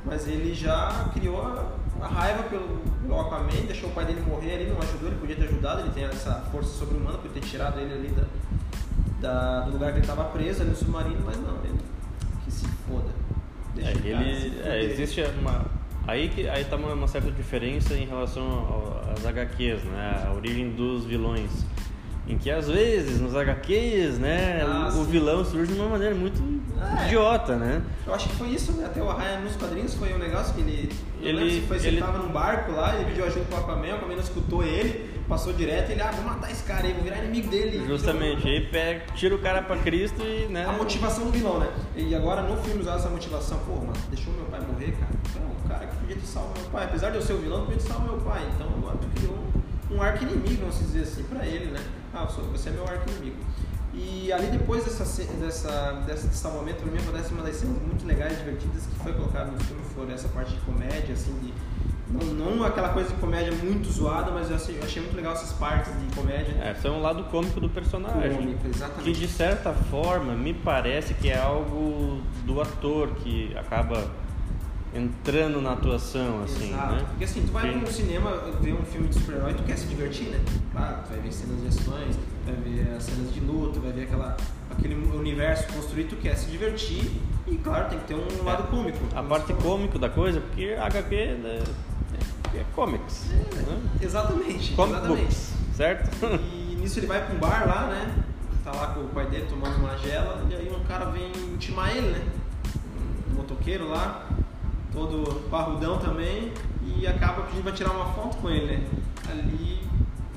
[0.04, 4.54] Mas ele já criou a, a raiva pelo, pelo Aquaman, deixou o pai dele morrer
[4.54, 7.78] ali, não ajudou, ele podia ter ajudado, ele tem essa força sobre-humana por ter tirado
[7.78, 8.24] ele ali da,
[9.20, 11.78] da, do lugar que ele estava preso ali no submarino, mas não, ele
[12.44, 13.10] que se foda.
[13.74, 15.64] Deixa É, ele, é, existe uma
[16.06, 20.24] aí que aí tá uma, uma certa diferença em relação ao- às HQs, né?
[20.26, 21.50] A origem dos vilões,
[22.28, 26.42] em que às vezes nos HQs, né, Ah, o vilão surge de uma maneira muito
[27.00, 27.06] É.
[27.06, 27.82] idiota, né?
[28.06, 28.84] Eu acho que foi isso, né?
[28.86, 30.90] Até o Arraia nos quadrinhos foi um negócio que ele.
[31.20, 33.44] Não Ele- lembro se foi se ele ele- tava num barco lá, ele pediu ajuda
[33.46, 36.62] pro Aquaman, o Aquaman não escutou ele, passou direto e ele, ah, vou matar esse
[36.64, 37.86] cara aí, vou virar inimigo dele.
[37.86, 40.64] Justamente, aí pega, tira o cara pra Cristo e, né?
[40.66, 41.68] A motivação do vilão, né?
[41.96, 45.12] E agora no filme usar essa motivação, pô, mano, deixou meu pai morrer, cara.
[45.30, 47.64] Então, o cara que podia ter salvo meu pai, apesar de eu ser o vilão,
[47.64, 48.46] podia ter salvo meu pai.
[48.54, 49.34] Então agora tu criou
[49.90, 51.80] um, um arco inimigo, vamos dizer assim, pra ele, né?
[52.14, 53.36] Ah, você é meu arco inimigo.
[53.98, 55.04] E ali depois dessa,
[55.36, 59.12] dessa, desse salvamento, pra mim acontece uma das cenas muito legais e divertidas que foi
[59.14, 61.52] colocado no filme, foi essa parte de comédia, assim, de.
[62.08, 65.32] Não, não aquela coisa de comédia muito zoada, mas eu achei, eu achei muito legal
[65.32, 66.52] essas partes de comédia.
[66.60, 68.36] É, é um lado cômico do personagem.
[68.36, 69.18] Cômico, Que exatamente.
[69.18, 74.08] de certa forma me parece que é algo do ator que acaba
[74.94, 76.94] entrando na atuação, assim, Exato.
[76.94, 77.04] né?
[77.08, 77.80] Porque assim, tu vai Sim.
[77.80, 78.30] no cinema
[78.60, 80.40] ver um filme de super-herói, tu quer se divertir, né?
[80.72, 84.04] Claro, tu vai ver cenas de ações, vai ver as cenas de luta, vai ver
[84.04, 84.36] aquela,
[84.70, 87.10] aquele universo construído, tu quer se divertir
[87.46, 88.98] e claro, tem que ter um lado cômico.
[89.14, 91.62] A parte cômico da coisa, porque HQ né,
[92.56, 93.82] é, é comics, né?
[94.00, 95.22] Exatamente, Comic exatamente.
[95.22, 96.26] books, certo?
[96.40, 98.14] E nisso ele vai pra um bar lá, né?
[98.64, 101.96] Tá lá com o pai dele tomando uma gela e aí um cara vem intimar
[101.96, 102.26] ele, né?
[103.30, 104.26] Um motoqueiro lá,
[104.92, 106.52] todo parrudão também,
[106.82, 108.86] e acaba pedindo pra tirar uma foto com ele, né?
[109.30, 109.80] Ali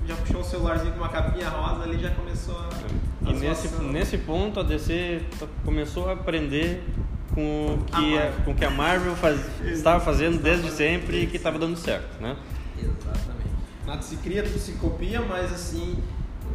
[0.05, 3.27] já puxou o celularzinho com uma capinha rosa, ali já começou a.
[3.27, 5.21] a E nesse, nesse ponto a DC
[5.63, 6.83] começou a aprender
[7.33, 11.37] com o que A com que a Marvel faz, estava fazendo desde sempre e que
[11.37, 12.35] estava dando certo, né?
[12.77, 13.49] Exatamente.
[13.85, 15.97] Nada se cria, tudo se copia, mas assim,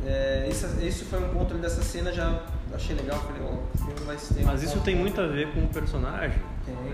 [0.06, 4.00] é, isso, isso foi um ponto dessa cena, já achei legal, falei, ó, o filme
[4.06, 4.44] vai ser.
[4.44, 6.38] Mas isso tem muito a ver com o personagem,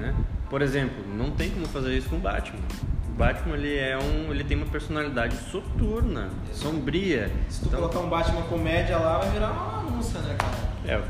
[0.00, 0.14] né?
[0.48, 2.58] Por exemplo, não tem como fazer isso com o Batman.
[3.08, 7.30] O Batman ele é um, ele tem uma personalidade soturna, sombria.
[7.48, 10.70] Se tu Então, colocar um Batman comédia lá, vai virar uma bagunça, né, cara?
[10.86, 11.02] é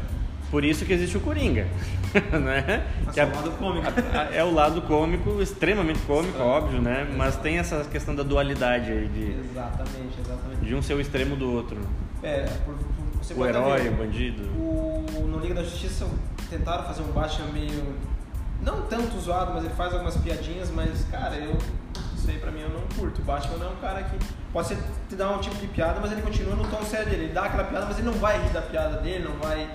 [0.50, 1.66] por isso que existe o Coringa,
[2.42, 2.86] né?
[3.04, 3.86] Mas Que é o lado cômico.
[4.32, 6.48] é o lado cômico, extremamente cômico, Exato.
[6.48, 7.08] óbvio, né?
[7.16, 10.60] Mas tem essa questão da dualidade aí de, Exatamente, exatamente.
[10.64, 11.78] de um ser o extremo do outro.
[12.22, 14.42] É, por, por- você O pode herói, ver, o bandido.
[14.58, 16.06] O, no Liga da Justiça
[16.48, 17.94] tentaram fazer um Batman meio.
[18.62, 21.56] Não tanto zoado, mas ele faz algumas piadinhas, mas, cara, eu.
[22.16, 23.20] Isso aí pra mim eu não curto.
[23.20, 24.16] O Batman não é um cara que.
[24.52, 24.78] Pode ser
[25.08, 27.24] te dar um tipo de piada, mas ele continua no tom sério dele.
[27.24, 29.68] Ele dá aquela piada, mas ele não vai rir da piada dele, não vai.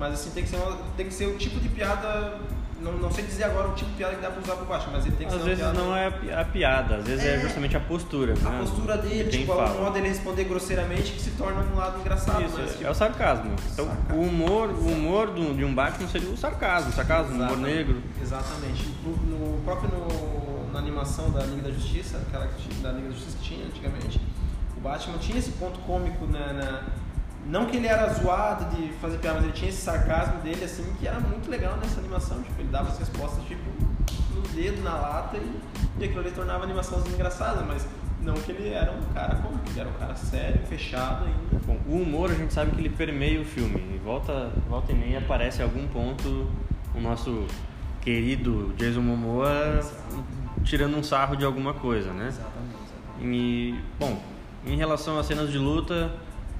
[0.00, 2.38] Mas assim, tem que ser, uma- tem que ser o tipo de piada.
[2.80, 4.92] Não, não sei dizer agora o tipo de piada que dá pra usar pro Batman,
[4.94, 5.78] mas ele tem que Às ser uma vezes piada.
[5.78, 7.40] não é a pi- a piada, às vezes é, É.
[7.40, 8.32] justamente a postura.
[8.32, 8.58] A né?
[8.60, 12.42] postura dele, Quem tipo, o modo dele responder grosseiramente que se torna um lado engraçado.
[12.42, 13.52] Isso, mas, é tipo, o sarcasmo.
[13.74, 14.16] Então, Sarcasmo.
[14.16, 17.76] o humor, o humor do- de um Batman seria o sarcasmo, sarcasmo, o humor Exatamente.
[17.76, 18.02] negro.
[18.22, 18.88] Exatamente.
[19.04, 19.10] No,
[19.56, 23.36] no próprio no- na animação da Liga da Justiça, aquela que da Liga da Justiça
[23.36, 24.18] que tinha antigamente,
[24.74, 26.82] o Batman tinha esse ponto cômico na, na-
[27.50, 30.84] não que ele era zoado de fazer piada, mas ele tinha esse sarcasmo dele assim
[30.98, 33.62] que era muito legal nessa animação, tipo, ele dava as respostas tipo
[34.34, 35.60] no dedo, na lata e,
[35.98, 37.86] e aquilo ali tornava a animação engraçada, mas
[38.22, 41.64] não que ele era um cara cômico, ele era um cara sério, fechado ainda.
[41.66, 43.76] Bom, o humor a gente sabe que ele permeia o filme.
[43.94, 46.46] E volta, volta e meia aparece em algum ponto
[46.94, 47.46] o nosso
[48.00, 49.80] querido Jason Momoa
[50.64, 52.28] tirando um sarro de alguma coisa, né?
[52.28, 53.36] Exatamente, exatamente.
[53.36, 54.20] E, bom,
[54.66, 56.12] em relação às cenas de luta,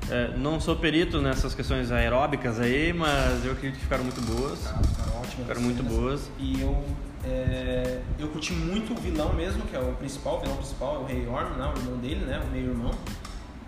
[0.08, 4.58] é, não sou perito nessas questões aeróbicas aí, mas eu acredito que ficaram muito boas.
[4.60, 5.92] Ficaram, ficaram ótimas Ficaram muito cenas.
[5.98, 6.30] boas.
[6.38, 6.84] E eu,
[7.24, 10.98] é, eu curti muito o vilão mesmo, que é o principal, o vilão principal é
[10.98, 12.90] o Rei Orm, né, o irmão dele, né, o meio-irmão.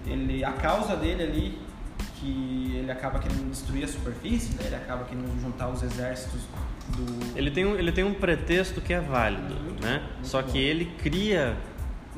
[0.06, 1.58] Ele, a causa dele ali,
[2.18, 6.40] que ele acaba querendo destruir a superfície, né, ele acaba querendo juntar os exércitos
[6.88, 7.38] do...
[7.38, 10.02] Ele tem um, ele tem um pretexto que é válido, Muito né?
[10.18, 10.48] bom, Só bom.
[10.50, 11.56] que ele cria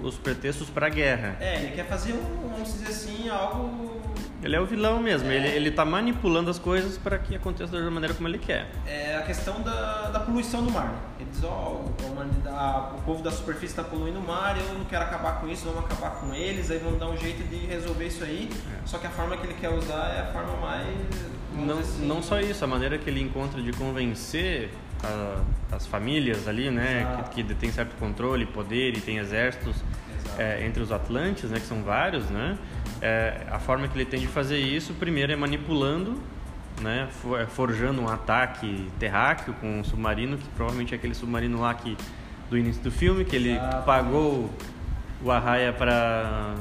[0.03, 1.37] os pretextos para guerra.
[1.41, 4.03] É, ele quer fazer, um, vamos dizer assim, algo...
[4.43, 5.37] Ele é o vilão mesmo, É.
[5.37, 8.71] ele, ele tá manipulando as coisas para que aconteça da maneira como ele quer.
[8.87, 10.95] É a questão da, da poluição do mar.
[11.19, 14.85] Ele diz, ó, a humanidade- o povo da superfície está poluindo o mar, eu não
[14.85, 18.07] quero acabar com isso, vamos acabar com eles, aí vamos dar um jeito de resolver
[18.07, 18.51] isso aí.
[18.85, 20.89] Só que a forma que ele quer usar é a forma mais.
[21.55, 24.71] Não, assim, não só isso, a maneira que ele encontra de convencer
[25.05, 29.77] a- as famílias ali, né, que, que detêm certo controle, poder e tem exércitos
[30.39, 32.59] é, entre os Atlantes, né, que são vários, né,
[33.01, 36.21] é, a forma que ele tem de fazer isso, primeiro é manipulando,
[36.81, 37.09] né,
[37.41, 41.97] é, forjando um ataque terráqueo com um submarino, que provavelmente é aquele submarino lá que,
[42.51, 44.51] do início do filme, que ele pagou
[45.23, 46.55] o Arraia para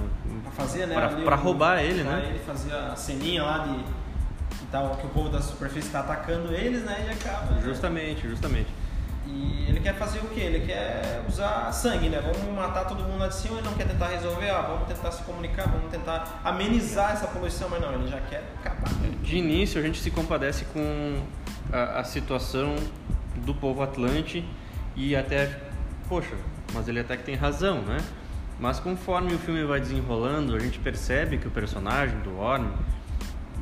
[0.55, 0.95] fazer, né?
[1.21, 2.27] o- roubar ele, né?
[2.29, 4.02] Ele fazia a ceninha lá de.
[4.73, 7.05] Tá, que o povo da superfície está atacando eles, né?
[7.07, 7.61] E acaba.
[7.61, 8.67] Justamente, justamente.
[9.27, 10.41] E ele quer fazer o quê?
[10.41, 12.19] Ele quer usar sangue, né?
[12.21, 15.11] Vamos matar todo mundo lá de cima, ele não quer tentar resolver, ah, vamos tentar
[15.11, 18.89] se comunicar, vamos tentar amenizar essa poluição, mas não, ele já quer acabar.
[19.21, 21.23] De início, a gente se compadece com
[21.71, 22.75] a, a situação
[23.37, 24.43] do povo atlante
[24.95, 25.57] e até,
[26.09, 26.35] poxa,
[26.73, 27.97] mas ele até que tem razão, né?
[28.59, 33.02] Mas conforme o filme vai desenrolando, a gente percebe que o personagem do Orm e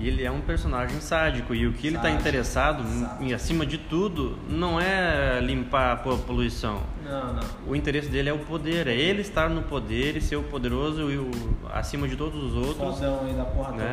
[0.08, 2.84] ele é um personagem sádico e o que ele está interessado,
[3.20, 6.82] em, acima de tudo, não é limpar a poluição.
[7.04, 7.44] Não, não.
[7.68, 11.12] O interesse dele é o poder, é ele estar no poder e ser o poderoso
[11.12, 11.32] e o
[11.72, 12.96] acima de todos os outros.
[12.96, 13.92] Fodão aí da porra né?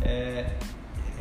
[0.00, 0.52] É,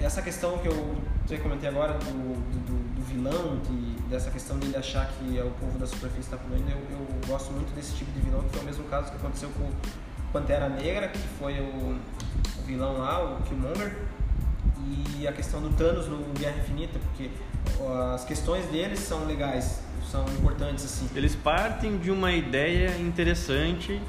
[0.01, 0.95] essa questão que eu,
[1.29, 5.49] eu comentei agora do, do, do, vilão, que, dessa questão dele achar que é o
[5.51, 8.61] povo da superfície está poluindo, eu, eu gosto muito desse tipo de vilão, que foi
[8.61, 9.69] o mesmo caso que aconteceu com
[10.31, 11.97] Pantera Negra, que foi o,
[12.59, 13.95] o vilão lá, o Killmonger,
[15.17, 17.29] e a questão do Thanos no Guerra Infinita, porque
[18.13, 21.09] as questões deles são legais, são importantes assim.
[21.15, 24.01] Eles partem de uma ideia interessante,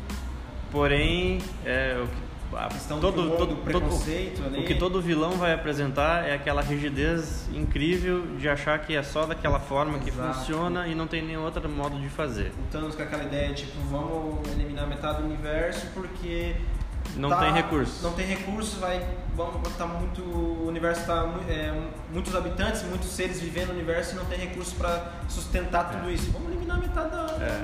[0.71, 5.33] porém é, o que a questão todo, do, todo, preconceito todo, O que todo vilão
[5.33, 10.05] vai apresentar é aquela rigidez incrível de achar que é só daquela forma Exato.
[10.05, 12.53] que funciona e não tem nenhum outro modo de fazer.
[12.59, 16.57] O Thanos com aquela ideia, tipo, vamos eliminar metade do universo porque
[17.17, 18.03] não tá, tem recurso.
[18.03, 19.05] Não tem recurso, vai.
[19.35, 20.21] Vamos tá muito.
[20.21, 21.73] O universo está é,
[22.13, 26.13] muitos habitantes, muitos seres vivendo no universo e não tem recurso para sustentar tudo é.
[26.13, 26.31] isso.
[26.31, 27.58] Vamos eliminar metade da, é.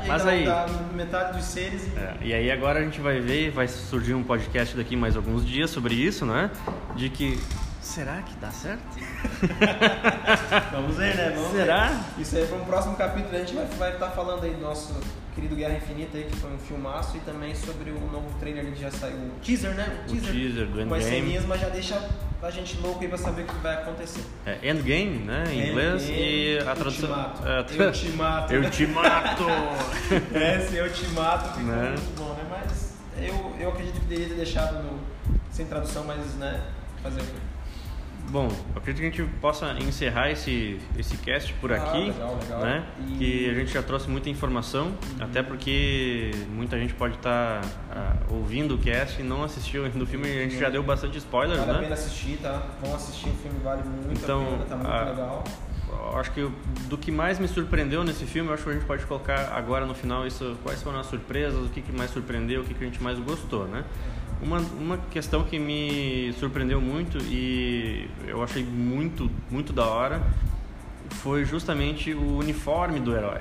[0.00, 0.06] Da.
[0.06, 1.86] Mas aí, da, metade dos seres.
[1.86, 1.98] E...
[1.98, 5.44] É, e aí agora a gente vai ver, vai surgir um podcast daqui mais alguns
[5.44, 6.50] dias sobre isso, né?
[6.94, 7.38] De que
[7.86, 8.82] Será que dá certo?
[10.72, 11.32] Vamos ver, né?
[11.36, 11.86] Vamos Será?
[11.86, 12.22] Ver.
[12.22, 13.34] Isso aí para um próximo capítulo.
[13.34, 14.92] A gente vai, vai estar falando aí do nosso
[15.36, 18.80] querido Guerra Infinita aí, que foi um filmaço, e também sobre o novo trailer que
[18.80, 20.02] já saiu, o teaser, né?
[20.04, 21.04] O teaser, o teaser do Endgame.
[21.04, 22.08] ceninhas, mas já deixa
[22.42, 24.22] a gente louco aí pra saber o que vai acontecer.
[24.44, 27.34] É Endgame, né, em inglês, e a tradução...
[27.44, 28.52] É, eu te mato.
[28.52, 29.44] Eu te mato.
[30.34, 31.88] é, se eu te mato, ficou né?
[31.90, 32.44] muito bom, né?
[32.50, 35.00] Mas eu, eu acredito que deveria ter deixado no,
[35.50, 36.60] sem tradução, mas, né,
[37.02, 37.55] fazer o quê?
[38.30, 42.60] Bom, acredito que a gente possa encerrar esse, esse cast por ah, aqui, legal, legal.
[42.60, 42.86] né?
[43.08, 43.18] E...
[43.18, 44.94] Que a gente já trouxe muita informação, uhum.
[45.20, 50.02] até porque muita gente pode estar tá, uh, ouvindo o cast e não assistiu ainda
[50.02, 51.74] o filme, a gente já deu bastante spoilers, vale né?
[51.74, 52.66] Vale a pena assistir, tá?
[52.82, 55.44] Vão assistir, o filme vale muito então, a pena, tá muito uh, legal.
[56.14, 56.50] Acho que
[56.88, 59.94] do que mais me surpreendeu nesse filme, acho que a gente pode colocar agora no
[59.94, 62.86] final isso, quais foram as surpresas, o que, que mais surpreendeu, o que, que a
[62.86, 63.84] gente mais gostou, né?
[64.42, 70.22] Uma, uma questão que me surpreendeu muito e eu achei muito, muito da hora
[71.10, 73.40] foi justamente o uniforme do herói.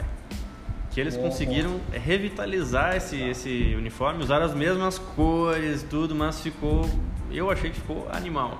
[0.91, 6.89] Que eles conseguiram revitalizar esse, esse uniforme, usar as mesmas cores, tudo, mas ficou.
[7.29, 8.57] Eu achei que ficou animal.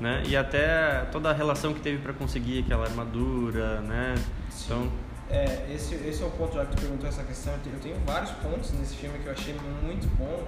[0.00, 0.22] Né?
[0.26, 4.14] E até toda a relação que teve para conseguir aquela armadura, né?
[4.50, 4.64] Sim.
[4.64, 4.92] Então,
[5.28, 7.52] é, esse, esse é o ponto, já que tu perguntou essa questão.
[7.66, 10.46] Eu tenho vários pontos nesse filme que eu achei muito bom.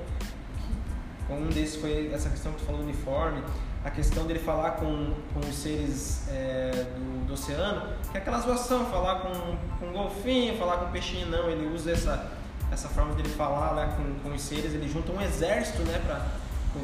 [1.31, 3.43] Um desses foi essa questão que tu falou do uniforme,
[3.85, 8.41] a questão dele falar com, com os seres é, do, do, oceano, que é aquela
[8.41, 12.31] zoação, falar com, com golfinho, falar com peixinho, não, ele usa essa,
[12.73, 16.27] essa forma dele falar lá com, com os seres, ele junta um exército, né, pra,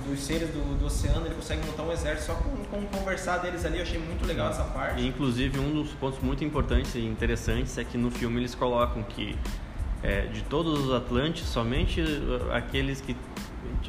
[0.06, 3.64] dos seres do, do oceano, ele consegue montar um exército só com, com conversar deles
[3.64, 5.00] ali, eu achei muito legal essa parte.
[5.00, 9.02] E, inclusive, um dos pontos muito importantes e interessantes é que no filme eles colocam
[9.02, 9.38] que
[10.02, 12.02] é, de todos os Atlantes, somente
[12.52, 13.16] aqueles que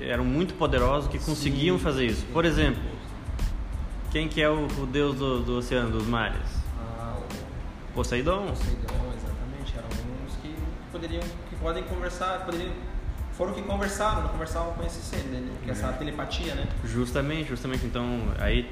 [0.04, 1.84] eram muito poderosos que conseguiam Sim.
[1.84, 2.26] fazer isso.
[2.28, 2.82] Por exemplo,
[4.12, 6.42] quem que é o, o deus do, do, oceano, dos mares?
[6.80, 7.94] Ah, o...
[7.94, 8.48] Poseidon.
[8.48, 9.78] Poseidon, exatamente.
[9.78, 9.88] Eram
[10.26, 10.56] uns que
[10.92, 12.72] poderiam, que podem conversar, poderiam
[13.34, 15.46] foram que conversaram, não conversavam com esse ser, né?
[15.62, 15.94] Que essa uhum.
[15.98, 16.68] telepatia, né?
[16.86, 17.86] Justamente, justamente.
[17.86, 18.72] Então, aí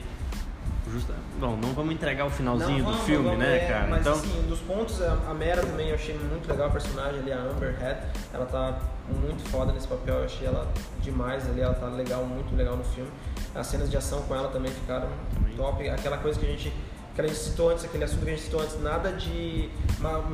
[0.92, 1.14] Justa...
[1.40, 3.88] Bom, não vamos entregar o finalzinho não, vamos, do filme, vamos, né, é, cara?
[3.90, 4.14] Mas então...
[4.14, 7.76] assim, dos pontos, a Mera também eu achei muito legal a personagem ali, a Amber
[7.80, 8.00] Head.
[8.34, 10.68] Ela tá muito foda nesse papel, eu achei ela
[11.01, 13.10] demais ali, ela tá legal, muito legal no filme.
[13.54, 15.56] As cenas de ação com ela também ficaram também.
[15.56, 15.89] top.
[15.89, 16.74] Aquela coisa que a gente
[17.14, 19.70] que a gente citou antes, aquele assunto que a gente citou antes, nada de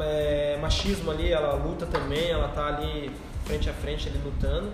[0.01, 3.11] é, machismo ali, ela luta também, ela tá ali
[3.43, 4.72] frente a frente ali lutando.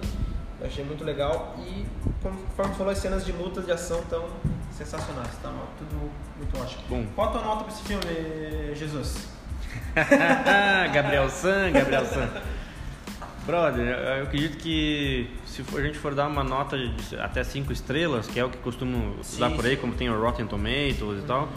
[0.60, 1.86] Eu achei muito legal e
[2.22, 4.24] conforme falou, as cenas de luta de ação estão
[4.72, 5.52] sensacionais, tá?
[5.80, 6.84] Tudo muito ótimo.
[6.88, 7.06] Bom.
[7.16, 9.28] Qual a tua nota para esse filme, Jesus?
[10.94, 12.30] Gabriel San, Gabriel San.
[13.46, 17.72] Brother, eu acredito que se for, a gente for dar uma nota de até 5
[17.72, 19.82] estrelas, que é o que costumo sim, dar por aí, sim.
[19.82, 21.50] como tem o Rotten Tomatoes e tal, uhum.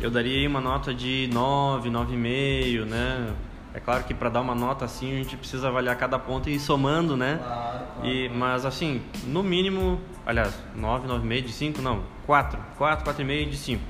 [0.00, 3.34] eu daria aí uma nota de 9, 9,5, né?
[3.74, 6.54] É claro que para dar uma nota assim a gente precisa avaliar cada ponto e
[6.54, 7.40] ir somando, né?
[7.42, 8.08] Claro, claro.
[8.08, 13.56] E, mas assim, no mínimo, aliás, 9, 9,5 de 5, não, 4, 4, 4,5 de
[13.56, 13.82] 5.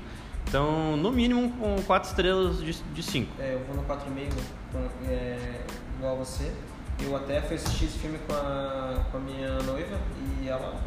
[0.47, 3.31] Então, no mínimo, com 4 estrelas de, de 5.
[3.39, 4.33] É, eu vou no 4,5
[4.71, 5.61] com- é,
[5.97, 6.51] igual a você.
[6.99, 9.99] Eu até fui assistir esse filme com a, com a minha noiva
[10.41, 10.81] e ela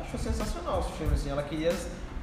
[0.00, 1.30] achou sensacional esse filme, assim.
[1.30, 1.72] Ela queria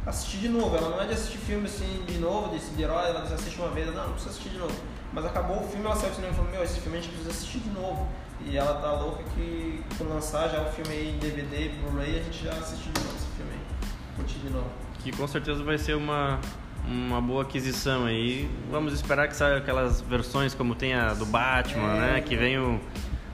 [0.06, 0.76] assistir de novo.
[0.76, 3.60] Ela não é de assistir filme assim de novo, de, de herói, ela diz, assiste
[3.60, 4.76] uma vez, não, não precisa assistir de novo.
[5.12, 7.12] Mas acabou o filme, ela saiu do cinema e falou, meu, esse filme a gente
[7.12, 8.08] precisa assistir de novo.
[8.46, 12.24] E ela tá louca que quando lançar já o filme aí em DVD, Blu-ray, a
[12.24, 13.90] gente já assiste de novo esse filme aí.
[14.18, 14.70] Curtir de novo.
[15.00, 16.40] Que com certeza vai ser uma,
[16.88, 18.50] uma boa aquisição aí.
[18.70, 22.00] Vamos esperar que saiam aquelas versões como tem a do Batman, É.
[22.16, 22.22] né?
[22.22, 22.80] Que vem o.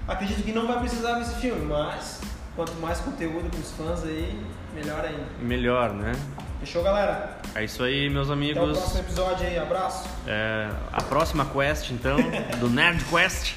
[0.08, 2.22] Acredito que não vai precisar desse filme, mas
[2.56, 4.39] quanto mais conteúdo pros fãs aí,
[4.74, 5.24] melhor ainda.
[5.41, 6.12] melhor, né?
[6.60, 7.38] Fechou, galera?
[7.56, 8.78] É isso aí, meus Até o amigos.
[8.78, 9.58] próximo episódio aí.
[9.58, 10.10] Abraço.
[10.28, 12.18] É, a próxima quest, então,
[12.60, 13.54] do Nerd Quest,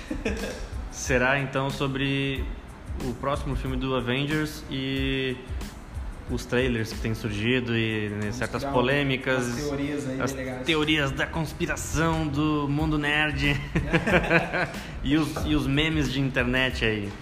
[0.90, 2.44] será então sobre
[3.04, 5.36] o próximo filme do Avengers e
[6.30, 10.62] os trailers que têm surgido e né, Vamos certas polêmicas, umas teorias aí as legais.
[10.66, 13.54] teorias da conspiração do mundo nerd
[15.04, 17.12] e, os, e os memes de internet aí.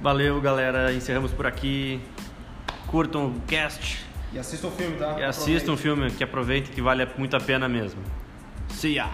[0.00, 0.92] Valeu, galera.
[0.92, 2.00] Encerramos por aqui.
[2.86, 5.16] Curtam o cast E assista o filme, tá?
[5.18, 5.76] e assistam o Aproveita.
[5.82, 8.00] filme que aproveitem que vale muito a pena mesmo.
[8.68, 9.10] See ya!